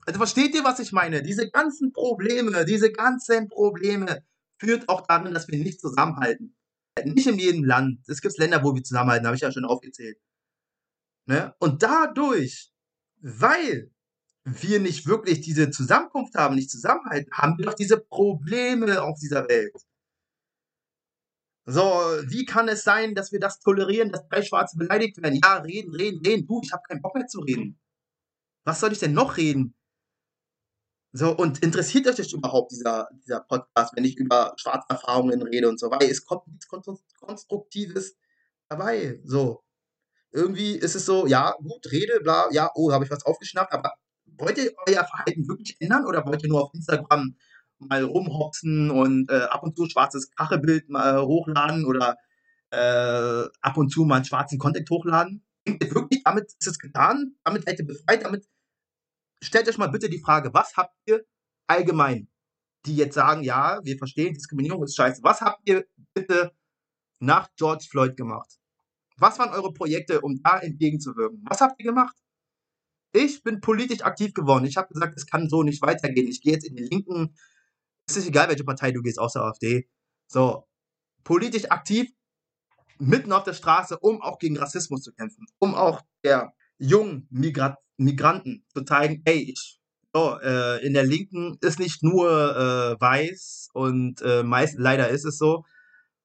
Also 0.06 0.18
versteht 0.18 0.56
ihr, 0.56 0.64
was 0.64 0.80
ich 0.80 0.92
meine? 0.92 1.22
Diese 1.22 1.50
ganzen 1.50 1.94
Probleme, 1.94 2.66
diese 2.66 2.92
ganzen 2.92 3.48
Probleme 3.48 4.24
führt 4.58 4.90
auch 4.90 5.02
darin, 5.02 5.34
dass 5.34 5.48
wir 5.48 5.60
nicht 5.60 5.80
zusammenhalten. 5.80 6.56
Nicht 7.06 7.28
in 7.28 7.40
jedem 7.40 7.64
Land. 7.64 8.02
Es 8.08 8.22
gibt 8.22 8.38
Länder, 8.38 8.64
wo 8.64 8.74
wir 8.74 8.84
zusammenhalten, 8.84 9.26
habe 9.26 9.36
ich 9.36 9.42
ja 9.42 9.52
schon 9.52 9.66
aufgezählt. 9.66 10.18
Ne? 11.26 11.54
Und 11.60 11.84
dadurch, 11.84 12.72
weil 13.22 13.92
wir 14.44 14.80
nicht 14.80 15.06
wirklich 15.06 15.42
diese 15.42 15.70
Zusammenkunft 15.70 16.36
haben, 16.36 16.56
nicht 16.56 16.72
zusammenhalten, 16.72 17.32
haben 17.34 17.58
wir 17.58 17.66
doch 17.66 17.76
diese 17.76 17.98
Probleme 17.98 19.02
auf 19.02 19.18
dieser 19.20 19.48
Welt. 19.48 19.76
So, 21.66 21.84
wie 22.26 22.46
kann 22.46 22.68
es 22.68 22.84
sein, 22.84 23.14
dass 23.14 23.32
wir 23.32 23.40
das 23.40 23.60
tolerieren, 23.60 24.12
dass 24.12 24.28
drei 24.28 24.42
Schwarze 24.42 24.76
beleidigt 24.78 25.22
werden? 25.22 25.40
Ja, 25.44 25.58
reden, 25.58 25.94
reden, 25.94 26.20
reden. 26.26 26.48
Du, 26.48 26.62
ich 26.64 26.72
habe 26.72 26.82
keinen 26.88 27.02
Bock 27.02 27.14
mehr 27.14 27.28
zu 27.28 27.42
reden. 27.42 27.80
Was 28.66 28.80
soll 28.80 28.92
ich 28.92 29.00
denn 29.00 29.14
noch 29.14 29.38
reden? 29.38 29.76
So, 31.12 31.36
und 31.36 31.64
interessiert 31.64 32.08
euch 32.08 32.18
das 32.18 32.32
überhaupt, 32.34 32.72
dieser, 32.72 33.10
dieser 33.24 33.40
Podcast, 33.40 33.96
wenn 33.96 34.06
ich 34.06 34.16
über 34.18 34.54
schwarze 34.58 34.86
Erfahrungen 34.90 35.42
rede 35.42 35.68
und 35.68 35.80
so, 35.80 35.90
weil 35.90 36.10
es 36.10 36.24
kommt 36.24 36.48
nichts 36.48 36.68
Konstruktives 36.68 38.16
dabei. 38.68 39.20
So. 39.24 39.64
Irgendwie 40.32 40.76
ist 40.76 40.96
es 40.96 41.08
so, 41.08 41.26
ja, 41.26 41.56
gut, 41.64 41.92
rede, 41.92 42.20
bla, 42.22 42.48
ja, 42.52 42.70
oh, 42.76 42.92
habe 42.92 43.06
ich 43.06 43.10
was 43.12 43.26
aufgeschnappt, 43.26 43.74
aber 43.74 43.94
wollt 44.38 44.60
ihr 44.60 44.72
euer 44.88 45.04
Verhalten 45.04 45.48
wirklich 45.48 45.76
ändern 45.80 46.06
oder 46.06 46.24
wollt 46.26 46.44
ihr 46.44 46.50
nur 46.50 46.64
auf 46.64 46.74
Instagram 46.76 47.36
mal 47.80 48.04
rumhopsen 48.04 48.92
und 48.92 49.32
äh, 49.32 49.42
ab 49.50 49.64
und 49.64 49.76
zu 49.76 49.88
schwarzes 49.88 50.30
Kachebild 50.36 50.90
mal 50.90 51.26
hochladen 51.26 51.86
oder 51.86 52.18
äh, 52.70 53.50
ab 53.62 53.78
und 53.78 53.90
zu 53.90 54.06
mal 54.06 54.18
einen 54.18 54.26
schwarzen 54.26 54.60
Content 54.60 54.90
hochladen? 54.90 55.44
Denkt 55.68 55.84
ihr 55.86 55.96
wirklich, 55.96 56.24
damit 56.24 56.54
ist 56.60 56.68
es 56.68 56.78
getan? 56.78 57.36
Damit 57.44 57.66
seid 57.66 57.80
ihr 57.80 57.88
befreit? 57.88 58.24
Damit 58.24 58.46
stellt 59.42 59.68
euch 59.68 59.78
mal 59.78 59.88
bitte 59.88 60.10
die 60.10 60.20
Frage, 60.20 60.54
was 60.54 60.76
habt 60.78 60.96
ihr 61.06 61.26
allgemein, 61.68 62.30
die 62.86 62.96
jetzt 62.96 63.16
sagen, 63.16 63.44
ja, 63.44 63.80
wir 63.84 63.98
verstehen, 63.98 64.34
Diskriminierung 64.34 64.84
ist 64.84 64.96
scheiße. 64.96 65.22
Was 65.24 65.42
habt 65.42 65.62
ihr 65.66 65.86
bitte 66.14 66.52
nach 67.20 67.50
George 67.56 67.86
Floyd 67.90 68.16
gemacht? 68.16 68.60
Was 69.18 69.38
waren 69.38 69.54
eure 69.54 69.74
Projekte, 69.74 70.22
um 70.22 70.42
da 70.42 70.60
entgegenzuwirken? 70.60 71.44
Was 71.50 71.62
habt 71.62 71.80
ihr 71.80 71.86
gemacht? 71.86 72.16
Ich 73.12 73.44
bin 73.44 73.60
politisch 73.60 74.02
aktiv 74.02 74.34
geworden. 74.34 74.66
Ich 74.66 74.78
habe 74.78 74.94
gesagt, 74.94 75.18
es 75.18 75.26
kann 75.26 75.50
so 75.50 75.64
nicht 75.64 75.82
weitergehen. 75.82 76.28
Ich 76.28 76.42
gehe 76.42 76.54
jetzt 76.54 76.66
in 76.66 76.76
die 76.76 76.84
Linken. 76.84 77.36
Es 78.08 78.18
ist 78.18 78.28
egal, 78.28 78.50
welche 78.50 78.64
Partei 78.64 78.92
du 78.92 79.02
gehst, 79.02 79.20
außer 79.20 79.44
AfD. 79.44 79.90
So, 80.28 80.68
politisch 81.24 81.70
aktiv, 81.70 82.10
mitten 83.00 83.32
auf 83.34 83.44
der 83.44 83.54
Straße, 83.54 83.98
um 84.00 84.22
auch 84.22 84.38
gegen 84.40 84.58
Rassismus 84.58 85.02
zu 85.02 85.12
kämpfen, 85.12 85.46
um 85.58 85.74
auch 85.76 86.02
der 86.24 86.54
jungen 86.78 87.28
Migrat 87.30 87.78
Migranten 88.00 88.66
zu 88.74 88.84
zeigen, 88.84 89.22
ey, 89.26 89.52
ich, 89.52 89.80
so, 90.14 90.40
äh, 90.40 90.84
in 90.86 90.94
der 90.94 91.04
Linken 91.04 91.58
ist 91.62 91.80
nicht 91.80 92.02
nur 92.02 92.28
äh, 92.30 93.00
weiß 93.00 93.70
und 93.74 94.22
äh, 94.22 94.44
meist, 94.44 94.76
leider 94.78 95.10
ist 95.10 95.26
es 95.26 95.38
so, 95.38 95.66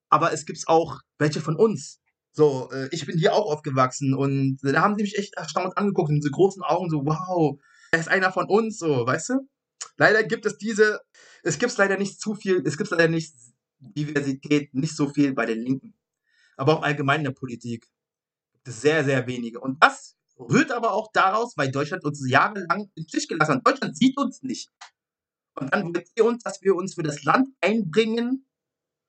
aber 0.09 0.33
es 0.33 0.47
gibt 0.47 0.63
auch 0.67 1.01
welche 1.19 1.41
von 1.41 1.57
uns, 1.57 2.01
so, 2.33 2.71
äh, 2.73 2.89
ich 2.91 3.07
bin 3.07 3.19
hier 3.19 3.33
auch 3.33 3.53
aufgewachsen 3.53 4.15
und 4.15 4.59
da 4.63 4.83
haben 4.83 4.97
sie 4.97 5.03
mich 5.03 5.19
echt 5.19 5.35
erstaunt 5.35 5.77
angeguckt 5.79 6.09
und 6.09 6.17
diese 6.17 6.31
großen 6.31 6.63
Augen 6.63 6.91
so, 6.91 7.05
wow, 7.05 7.59
er 7.93 8.01
ist 8.01 8.09
einer 8.09 8.33
von 8.33 8.47
uns, 8.49 8.79
so, 8.79 9.07
weißt 9.07 9.31
du? 9.31 9.49
Leider 9.97 10.25
gibt 10.25 10.45
es 10.45 10.59
diese, 10.59 11.01
es 11.45 11.59
gibt 11.59 11.77
leider 11.77 11.97
nicht 11.97 12.21
zu 12.21 12.35
viel, 12.35 12.63
es 12.67 12.77
gibt 12.77 12.91
leider 12.91 13.07
nicht 13.07 13.33
Diversität, 13.79 14.75
nicht 14.75 14.97
so 14.97 15.09
viel 15.09 15.33
bei 15.33 15.47
den 15.47 15.61
Linken. 15.61 15.95
Aber 16.57 16.79
auch 16.79 16.83
allgemein 16.83 17.21
in 17.21 17.25
der 17.25 17.31
Politik 17.33 17.87
gibt 18.53 18.69
es 18.69 18.81
sehr, 18.81 19.05
sehr 19.05 19.27
wenige. 19.27 19.61
Und 19.61 19.83
das 19.83 20.17
rührt 20.39 20.73
aber 20.73 20.93
auch 20.93 21.11
daraus, 21.13 21.57
weil 21.57 21.71
Deutschland 21.71 22.05
uns 22.05 22.29
jahrelang 22.29 22.91
im 22.95 23.05
Stich 23.09 23.29
gelassen 23.29 23.57
hat. 23.57 23.67
Deutschland 23.67 23.97
sieht 23.97 24.17
uns 24.19 24.43
nicht. 24.43 24.71
Und 25.55 25.73
dann 25.73 25.85
wollt 25.85 26.09
ihr 26.17 26.25
uns, 26.25 26.43
dass 26.43 26.63
wir 26.63 26.75
uns 26.75 26.95
für 26.95 27.03
das 27.03 27.23
Land 27.23 27.49
einbringen, 27.61 28.47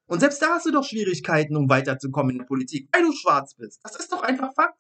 und 0.08 0.20
selbst 0.20 0.42
da 0.42 0.50
hast 0.50 0.66
du 0.66 0.72
doch 0.72 0.84
Schwierigkeiten, 0.84 1.56
um 1.56 1.70
weiterzukommen 1.70 2.32
in 2.32 2.38
der 2.40 2.46
Politik, 2.46 2.88
weil 2.92 3.04
du 3.04 3.12
schwarz 3.12 3.56
bist. 3.56 3.80
Das 3.84 3.96
ist 3.96 4.12
doch 4.12 4.22
einfach 4.22 4.54
Fakt. 4.54 4.78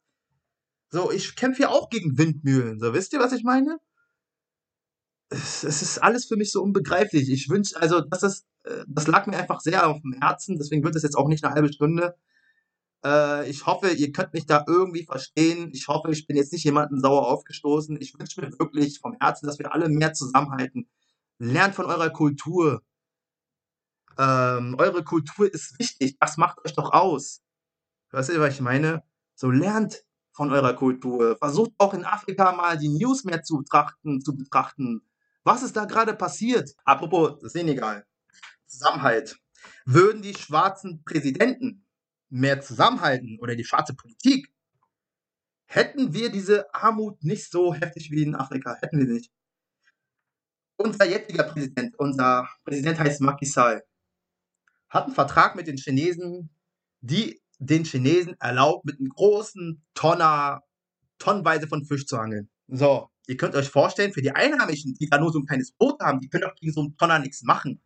So, 0.91 1.11
ich 1.11 1.35
kämpfe 1.35 1.63
ja 1.63 1.69
auch 1.69 1.89
gegen 1.89 2.17
Windmühlen. 2.17 2.79
So, 2.79 2.93
wisst 2.93 3.11
ihr, 3.13 3.19
was 3.19 3.33
ich 3.33 3.43
meine? 3.43 3.79
Es, 5.29 5.63
ist 5.63 5.97
alles 5.97 6.25
für 6.25 6.37
mich 6.37 6.51
so 6.51 6.61
unbegreiflich. 6.61 7.29
Ich 7.29 7.49
wünsche, 7.49 7.75
also, 7.81 8.01
das 8.01 8.21
ist, 8.21 8.45
äh, 8.63 8.83
das 8.87 9.07
lag 9.07 9.25
mir 9.25 9.37
einfach 9.37 9.59
sehr 9.61 9.89
auf 9.89 9.99
dem 10.01 10.13
Herzen. 10.13 10.57
Deswegen 10.57 10.83
wird 10.83 10.95
es 10.95 11.01
jetzt 11.01 11.17
auch 11.17 11.27
nicht 11.27 11.43
eine 11.43 11.55
halbe 11.55 11.73
Stunde. 11.73 12.15
Äh, 13.05 13.49
ich 13.49 13.65
hoffe, 13.65 13.91
ihr 13.91 14.11
könnt 14.11 14.33
mich 14.33 14.47
da 14.47 14.65
irgendwie 14.67 15.05
verstehen. 15.05 15.69
Ich 15.73 15.87
hoffe, 15.87 16.11
ich 16.11 16.27
bin 16.27 16.35
jetzt 16.35 16.51
nicht 16.51 16.65
jemandem 16.65 16.99
sauer 16.99 17.27
aufgestoßen. 17.27 18.01
Ich 18.01 18.17
wünsche 18.17 18.41
mir 18.41 18.51
wirklich 18.59 18.99
vom 18.99 19.15
Herzen, 19.21 19.45
dass 19.47 19.59
wir 19.59 19.73
alle 19.73 19.89
mehr 19.89 20.13
zusammenhalten. 20.13 20.89
Lernt 21.37 21.75
von 21.75 21.85
eurer 21.85 22.09
Kultur 22.09 22.81
ähm, 24.17 24.75
eure 24.77 25.03
Kultur 25.03 25.53
ist 25.53 25.77
wichtig, 25.79 26.17
das 26.19 26.37
macht 26.37 26.63
euch 26.65 26.73
doch 26.73 26.93
aus. 26.93 27.41
Weißt 28.11 28.29
du, 28.29 28.39
was 28.39 28.53
ich 28.53 28.61
meine? 28.61 29.03
So 29.35 29.51
lernt 29.51 30.03
von 30.31 30.51
eurer 30.51 30.73
Kultur. 30.73 31.37
Versucht 31.37 31.71
auch 31.77 31.93
in 31.93 32.05
Afrika 32.05 32.53
mal 32.53 32.77
die 32.77 32.89
News 32.89 33.23
mehr 33.25 33.43
zu 33.43 33.57
betrachten, 33.57 34.21
zu 34.21 34.35
betrachten. 34.35 35.01
Was 35.43 35.63
ist 35.63 35.75
da 35.75 35.85
gerade 35.85 36.13
passiert? 36.13 36.75
Apropos 36.85 37.39
Senegal. 37.51 38.05
Zusammenhalt. 38.67 39.37
Würden 39.85 40.21
die 40.21 40.33
schwarzen 40.33 41.03
Präsidenten 41.03 41.84
mehr 42.35 42.61
zusammenhalten 42.61 43.39
oder 43.39 43.55
die 43.55 43.63
schwarze 43.63 43.93
Politik, 43.93 44.51
hätten 45.65 46.13
wir 46.13 46.29
diese 46.29 46.73
Armut 46.73 47.23
nicht 47.23 47.49
so 47.49 47.73
heftig 47.73 48.11
wie 48.11 48.23
in 48.23 48.35
Afrika. 48.35 48.75
Hätten 48.81 48.99
wir 48.99 49.07
nicht. 49.07 49.31
Unser 50.77 51.05
jetziger 51.05 51.43
Präsident, 51.43 51.95
unser 51.97 52.49
Präsident 52.65 52.99
heißt 52.99 53.21
Macky 53.21 53.45
Sall 53.45 53.83
hat 54.89 55.05
einen 55.05 55.13
Vertrag 55.13 55.55
mit 55.55 55.67
den 55.67 55.77
Chinesen, 55.77 56.49
die 57.01 57.41
den 57.59 57.83
Chinesen 57.83 58.35
erlaubt, 58.39 58.85
mit 58.85 58.99
einem 58.99 59.09
großen 59.09 59.83
Tonner, 59.93 60.61
tonnenweise 61.17 61.67
von 61.67 61.85
Fisch 61.85 62.05
zu 62.05 62.17
angeln. 62.17 62.49
So, 62.67 63.09
ihr 63.27 63.37
könnt 63.37 63.55
euch 63.55 63.69
vorstellen, 63.69 64.13
für 64.13 64.21
die 64.21 64.31
Einheimischen, 64.31 64.93
die 64.93 65.07
da 65.09 65.19
nur 65.19 65.31
so 65.31 65.39
ein 65.39 65.45
kleines 65.45 65.71
Boot 65.71 65.99
haben, 66.01 66.19
die 66.19 66.29
können 66.29 66.45
auch 66.45 66.55
gegen 66.55 66.73
so 66.73 66.81
einen 66.81 66.97
Tonner 66.97 67.19
nichts 67.19 67.43
machen. 67.43 67.81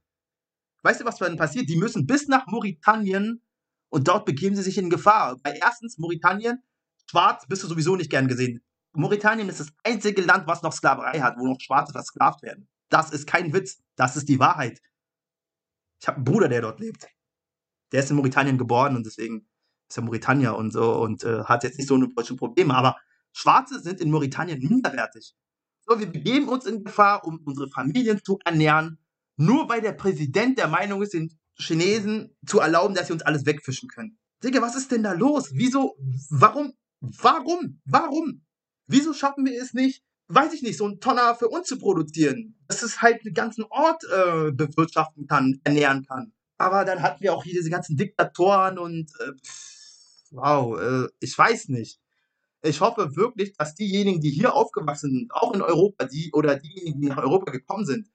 Weißt 0.84 1.02
du, 1.02 1.06
was 1.06 1.18
dann 1.18 1.38
passiert? 1.38 1.70
Die 1.70 1.76
müssen 1.76 2.06
bis 2.06 2.28
nach 2.28 2.48
Mauritanien 2.48 3.42
und 3.90 4.08
dort 4.08 4.26
begeben 4.26 4.56
sie 4.56 4.64
sich 4.64 4.78
in 4.78 4.90
Gefahr. 4.90 5.38
Weil 5.44 5.60
erstens, 5.62 5.98
Mauritanien, 5.98 6.64
schwarz 7.10 7.46
bist 7.48 7.64
du 7.64 7.68
sowieso 7.68 7.96
nicht 7.96 8.10
gern 8.10 8.28
gesehen. 8.28 8.64
Mauritanien 8.94 9.50
ist 9.50 9.60
das 9.60 9.72
einzige 9.84 10.22
Land, 10.22 10.48
was 10.48 10.62
noch 10.62 10.74
Sklaverei 10.74 11.20
hat, 11.20 11.38
wo 11.38 11.46
noch 11.46 11.60
Schwarze 11.60 11.94
versklavt 11.94 12.42
werden. 12.42 12.68
Das 12.90 13.12
ist 13.12 13.28
kein 13.28 13.54
Witz, 13.54 13.82
das 13.96 14.16
ist 14.16 14.30
die 14.30 14.40
Wahrheit. 14.40 14.80
Ich 16.02 16.08
habe 16.08 16.18
einen 16.18 16.26
Bruder, 16.26 16.48
der 16.48 16.62
dort 16.62 16.80
lebt. 16.80 17.08
Der 17.92 18.02
ist 18.02 18.10
in 18.10 18.16
Mauritanien 18.16 18.58
geboren 18.58 18.96
und 18.96 19.06
deswegen 19.06 19.48
ist 19.90 19.98
er 19.98 20.04
Mauritanier 20.04 20.56
und 20.56 20.72
so 20.72 21.02
und 21.02 21.24
äh, 21.24 21.44
hat 21.44 21.64
jetzt 21.64 21.78
nicht 21.78 21.88
so 21.88 21.96
eine 21.96 22.08
deutsche 22.10 22.36
Probleme. 22.36 22.76
Aber 22.76 22.98
Schwarze 23.32 23.80
sind 23.80 24.00
in 24.00 24.12
Mauritanien 24.12 24.60
minderwertig. 24.60 25.36
So, 25.88 26.00
wir 26.00 26.12
begeben 26.12 26.48
uns 26.48 26.66
in 26.66 26.84
Gefahr, 26.84 27.26
um 27.26 27.42
unsere 27.46 27.70
Familien 27.70 28.24
zu 28.24 28.40
ernähren, 28.46 29.00
nur 29.38 29.70
weil 29.70 29.82
der 29.82 29.94
Präsident 29.94 30.58
der 30.58 30.68
Meinung 30.68 31.02
ist, 31.02 31.14
den 31.14 31.39
Chinesen 31.60 32.36
zu 32.46 32.60
erlauben, 32.60 32.96
dass 32.96 33.08
sie 33.08 33.14
uns 33.14 33.24
alles 33.24 33.46
wegfischen 33.46 33.90
können. 33.90 34.18
Digga, 34.44 34.62
was 34.62 34.76
ist 34.76 34.92
denn 34.92 35.04
da 35.04 35.12
los? 35.12 35.50
Wieso? 35.54 35.96
Warum? 36.30 36.74
Warum? 37.02 37.82
Warum? 37.86 38.46
Wieso 38.88 39.14
schaffen 39.14 39.46
wir 39.46 39.62
es 39.62 39.74
nicht, 39.74 40.04
weiß 40.30 40.54
ich 40.54 40.62
nicht, 40.62 40.78
so 40.78 40.88
ein 40.88 41.00
Tonner 41.00 41.36
für 41.36 41.50
uns 41.50 41.68
zu 41.68 41.78
produzieren. 41.78 42.56
Dass 42.68 42.84
es 42.84 43.02
halt 43.02 43.26
den 43.26 43.34
ganzen 43.34 43.66
Ort 43.70 44.04
äh, 44.06 44.52
bewirtschaften 44.52 45.28
kann, 45.28 45.60
ernähren 45.64 46.06
kann. 46.06 46.34
Aber 46.58 46.86
dann 46.86 47.02
hatten 47.02 47.22
wir 47.22 47.34
auch 47.34 47.44
hier 47.44 47.54
diese 47.54 47.70
ganzen 47.70 47.98
Diktatoren 47.98 48.78
und 48.78 49.12
äh, 49.20 49.32
wow, 50.32 50.80
äh, 50.80 51.08
ich 51.20 51.38
weiß 51.38 51.70
nicht. 51.70 52.00
Ich 52.62 52.82
hoffe 52.82 53.16
wirklich, 53.16 53.54
dass 53.54 53.76
diejenigen, 53.76 54.20
die 54.20 54.32
hier 54.32 54.54
aufgewachsen 54.54 55.12
sind, 55.12 55.34
auch 55.34 55.54
in 55.54 55.62
Europa, 55.62 56.06
die 56.06 56.32
oder 56.34 56.58
diejenigen, 56.58 57.00
die 57.02 57.08
nach 57.08 57.18
Europa 57.18 57.52
gekommen 57.52 57.86
sind, 57.86 58.08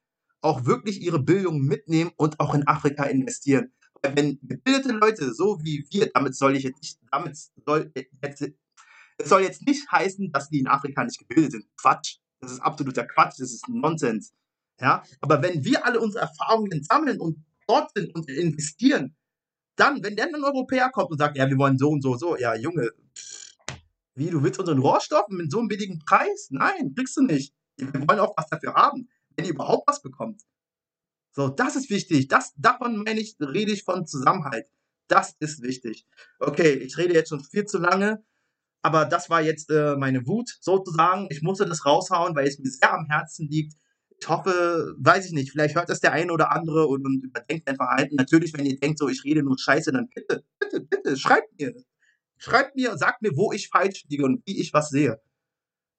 auch 0.45 0.67
wirklich 0.67 1.01
ihre 1.01 1.23
Bildung 1.23 1.63
mitnehmen 1.63 2.13
und 2.17 2.39
auch 2.39 2.55
in 2.55 2.67
Afrika 2.67 3.05
investieren. 3.05 3.73
Weil 4.03 4.17
wenn 4.17 4.39
gebildete 4.43 4.93
Leute, 4.93 5.33
so 5.33 5.59
wie 5.63 5.87
wir, 5.91 6.11
damit 6.13 6.37
soll 6.37 6.57
ich 6.57 6.65
jetzt 6.65 6.81
nicht, 6.83 6.99
damit 7.11 7.37
soll 7.65 7.91
jetzt 7.95 8.43
es 9.17 9.29
soll 9.29 9.43
jetzt 9.43 9.67
nicht 9.67 9.91
heißen, 9.91 10.33
dass 10.33 10.51
die 10.51 10.59
in 10.59 10.67
Afrika 10.67 11.05
nicht 11.05 11.19
gebildet 11.19 11.53
sind. 11.53 11.67
Quatsch. 11.81 12.19
Das 12.41 12.53
ist 12.53 12.61
absoluter 12.61 13.07
Quatsch. 13.07 13.39
Das 13.39 13.53
ist 13.53 13.69
Nonsens. 13.69 14.35
Ja? 14.81 15.03
Aber 15.21 15.41
wenn 15.41 15.65
wir 15.65 15.87
alle 15.87 16.01
unsere 16.01 16.25
Erfahrungen 16.25 16.83
sammeln 16.83 17.21
und 17.21 17.39
dort 17.67 17.93
sind 17.95 18.15
und 18.15 18.29
investieren, 18.29 19.15
dann, 19.77 20.03
wenn 20.03 20.17
dann 20.17 20.35
ein 20.35 20.45
Europäer 20.45 20.91
kommt 20.91 21.11
und 21.11 21.19
sagt, 21.19 21.37
ja, 21.37 21.49
wir 21.49 21.57
wollen 21.59 21.79
so 21.79 21.91
und 21.91 22.03
so, 22.03 22.17
so, 22.17 22.37
ja, 22.37 22.55
Junge, 22.55 22.91
wie, 24.15 24.31
du 24.31 24.43
willst 24.43 24.61
unseren 24.61 24.79
Rohstoff 24.79 25.27
mit 25.29 25.51
so 25.51 25.59
einem 25.59 25.69
billigen 25.69 26.01
Preis? 26.01 26.49
Nein, 26.51 26.95
kriegst 26.95 27.17
du 27.17 27.23
nicht. 27.23 27.55
Wir 27.77 27.93
wollen 28.07 28.21
auch 28.21 28.35
was 28.37 28.49
dafür 28.49 28.75
haben, 28.75 29.09
wenn 29.37 29.45
ihr 29.45 29.53
überhaupt 29.53 29.89
was 29.89 30.03
bekommt. 30.03 30.43
So, 31.33 31.49
das 31.49 31.77
ist 31.77 31.91
wichtig. 31.91 32.29
Das, 32.29 32.53
davon 32.57 33.03
meine 33.03 33.21
ich, 33.21 33.37
rede 33.41 33.73
ich 33.73 33.83
von 33.83 34.07
Zusammenhalt. 34.07 34.69
Das 35.09 35.35
ist 35.41 35.63
wichtig. 35.63 36.07
Okay, 36.39 36.73
ich 36.75 36.97
rede 36.97 37.15
jetzt 37.15 37.29
schon 37.29 37.43
viel 37.43 37.65
zu 37.65 37.79
lange. 37.79 38.25
Aber 38.83 39.07
das 39.07 39.31
war 39.31 39.41
jetzt 39.41 39.71
äh, 39.71 39.97
meine 39.97 40.27
Wut 40.27 40.59
sozusagen. 40.61 41.27
Ich 41.31 41.43
musste 41.43 41.65
das 41.67 41.87
raushauen, 41.87 42.37
weil 42.37 42.47
es 42.47 42.59
mir 42.59 42.71
sehr 42.71 42.93
am 42.93 43.07
Herzen 43.07 43.49
liegt. 43.49 43.75
ich 44.21 44.29
hoffe, 44.29 44.95
weiß 44.99 45.27
ich 45.27 45.33
nicht, 45.33 45.51
vielleicht 45.51 45.75
hört 45.75 45.89
das 45.89 46.01
der 46.01 46.13
eine 46.13 46.33
oder 46.33 46.53
andere 46.53 46.87
und, 46.87 47.05
und 47.05 47.25
überdenkt 47.25 47.67
dein 47.67 47.77
Verhalten. 47.77 48.17
Natürlich, 48.17 48.53
wenn 48.53 48.67
ihr 48.67 48.79
denkt, 48.79 48.99
so 48.99 49.09
ich 49.09 49.25
rede 49.25 49.43
nur 49.43 49.59
Scheiße, 49.59 49.91
dann 49.91 50.09
bitte, 50.15 50.45
bitte, 50.59 50.81
bitte, 50.81 51.17
schreibt 51.17 51.59
mir. 51.59 51.75
Schreibt 52.37 52.77
mir 52.77 52.93
und 52.93 52.99
sagt 52.99 53.23
mir, 53.23 53.31
wo 53.37 53.53
ich 53.53 53.69
falsch 53.69 54.05
liege 54.09 54.25
und 54.25 54.43
wie 54.47 54.61
ich 54.61 54.75
was 54.75 54.91
sehe. 54.91 55.21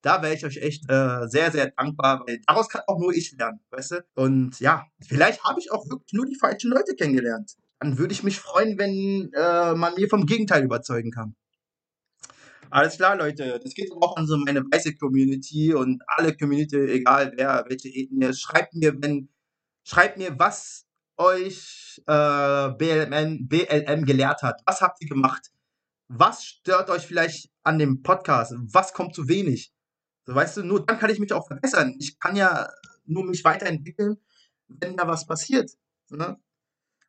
Da 0.05 0.21
wäre 0.21 0.35
ich 0.35 0.45
euch 0.45 0.57
echt 0.57 0.83
äh, 0.87 1.27
sehr, 1.27 1.51
sehr 1.51 1.71
dankbar, 1.71 2.23
weil 2.27 2.39
daraus 2.45 2.69
kann 2.69 2.83
auch 2.85 2.99
nur 2.99 3.11
ich 3.11 3.35
lernen, 3.39 3.59
weißt 3.71 3.91
du? 3.91 4.05
Und 4.13 4.59
ja, 4.59 4.85
vielleicht 5.01 5.43
habe 5.43 5.59
ich 5.59 5.71
auch 5.71 5.89
wirklich 5.89 6.13
nur 6.13 6.27
die 6.27 6.35
falschen 6.35 6.69
Leute 6.69 6.93
kennengelernt. 6.95 7.55
Dann 7.79 7.97
würde 7.97 8.13
ich 8.13 8.21
mich 8.21 8.39
freuen, 8.39 8.77
wenn 8.77 9.31
äh, 9.33 9.73
man 9.73 9.95
mir 9.95 10.07
vom 10.07 10.27
Gegenteil 10.27 10.63
überzeugen 10.63 11.09
kann. 11.09 11.35
Alles 12.69 12.97
klar, 12.97 13.15
Leute. 13.15 13.59
Das 13.63 13.73
geht 13.73 13.91
auch 13.99 14.15
an 14.15 14.27
so 14.27 14.37
meine 14.37 14.61
weiße 14.61 14.93
Community 14.93 15.73
und 15.73 16.03
alle 16.05 16.37
Community, 16.37 16.77
egal 16.77 17.33
wer, 17.35 17.65
welche 17.67 17.89
Ethnie. 17.89 18.31
Schreibt 18.35 18.75
mir, 18.75 18.93
wenn, 19.01 19.29
schreibt 19.83 20.19
mir, 20.19 20.37
was 20.37 20.85
euch 21.17 21.99
äh, 22.05 22.69
BLM, 22.77 23.47
BLM 23.47 24.05
gelehrt 24.05 24.43
hat. 24.43 24.61
Was 24.67 24.81
habt 24.81 25.01
ihr 25.01 25.09
gemacht? 25.09 25.49
Was 26.09 26.45
stört 26.45 26.91
euch 26.91 27.07
vielleicht 27.07 27.49
an 27.63 27.79
dem 27.79 28.03
Podcast? 28.03 28.53
Was 28.71 28.93
kommt 28.93 29.15
zu 29.15 29.27
wenig? 29.27 29.71
So, 30.25 30.33
weißt 30.33 30.57
du, 30.57 30.63
nur 30.63 30.85
dann 30.85 30.99
kann 30.99 31.09
ich 31.09 31.19
mich 31.19 31.33
auch 31.33 31.47
verbessern. 31.47 31.95
Ich 31.99 32.19
kann 32.19 32.35
ja 32.35 32.69
nur 33.05 33.25
mich 33.25 33.43
weiterentwickeln, 33.43 34.17
wenn 34.67 34.97
da 34.97 35.07
was 35.07 35.27
passiert. 35.27 35.71
Ne? 36.09 36.38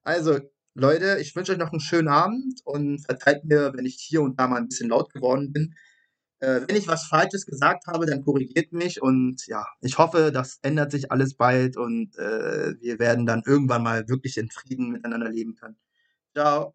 Also, 0.02 0.38
Leute, 0.74 1.18
ich 1.20 1.34
wünsche 1.34 1.52
euch 1.52 1.58
noch 1.58 1.72
einen 1.72 1.80
schönen 1.80 2.08
Abend 2.08 2.60
und 2.64 2.98
verzeiht 3.00 3.44
mir, 3.44 3.72
wenn 3.74 3.86
ich 3.86 3.96
hier 3.96 4.22
und 4.22 4.38
da 4.38 4.46
mal 4.46 4.58
ein 4.58 4.68
bisschen 4.68 4.90
laut 4.90 5.12
geworden 5.12 5.52
bin. 5.52 5.74
Äh, 6.40 6.62
wenn 6.68 6.76
ich 6.76 6.86
was 6.86 7.06
Falsches 7.06 7.46
gesagt 7.46 7.86
habe, 7.86 8.04
dann 8.04 8.22
korrigiert 8.22 8.72
mich 8.72 9.00
und 9.00 9.46
ja, 9.46 9.64
ich 9.80 9.96
hoffe, 9.96 10.30
das 10.32 10.58
ändert 10.62 10.90
sich 10.90 11.10
alles 11.10 11.34
bald 11.34 11.78
und 11.78 12.16
äh, 12.18 12.74
wir 12.80 12.98
werden 12.98 13.24
dann 13.24 13.42
irgendwann 13.46 13.82
mal 13.82 14.06
wirklich 14.08 14.36
in 14.36 14.50
Frieden 14.50 14.90
miteinander 14.90 15.30
leben 15.30 15.54
können. 15.54 15.78
Ciao. 16.34 16.74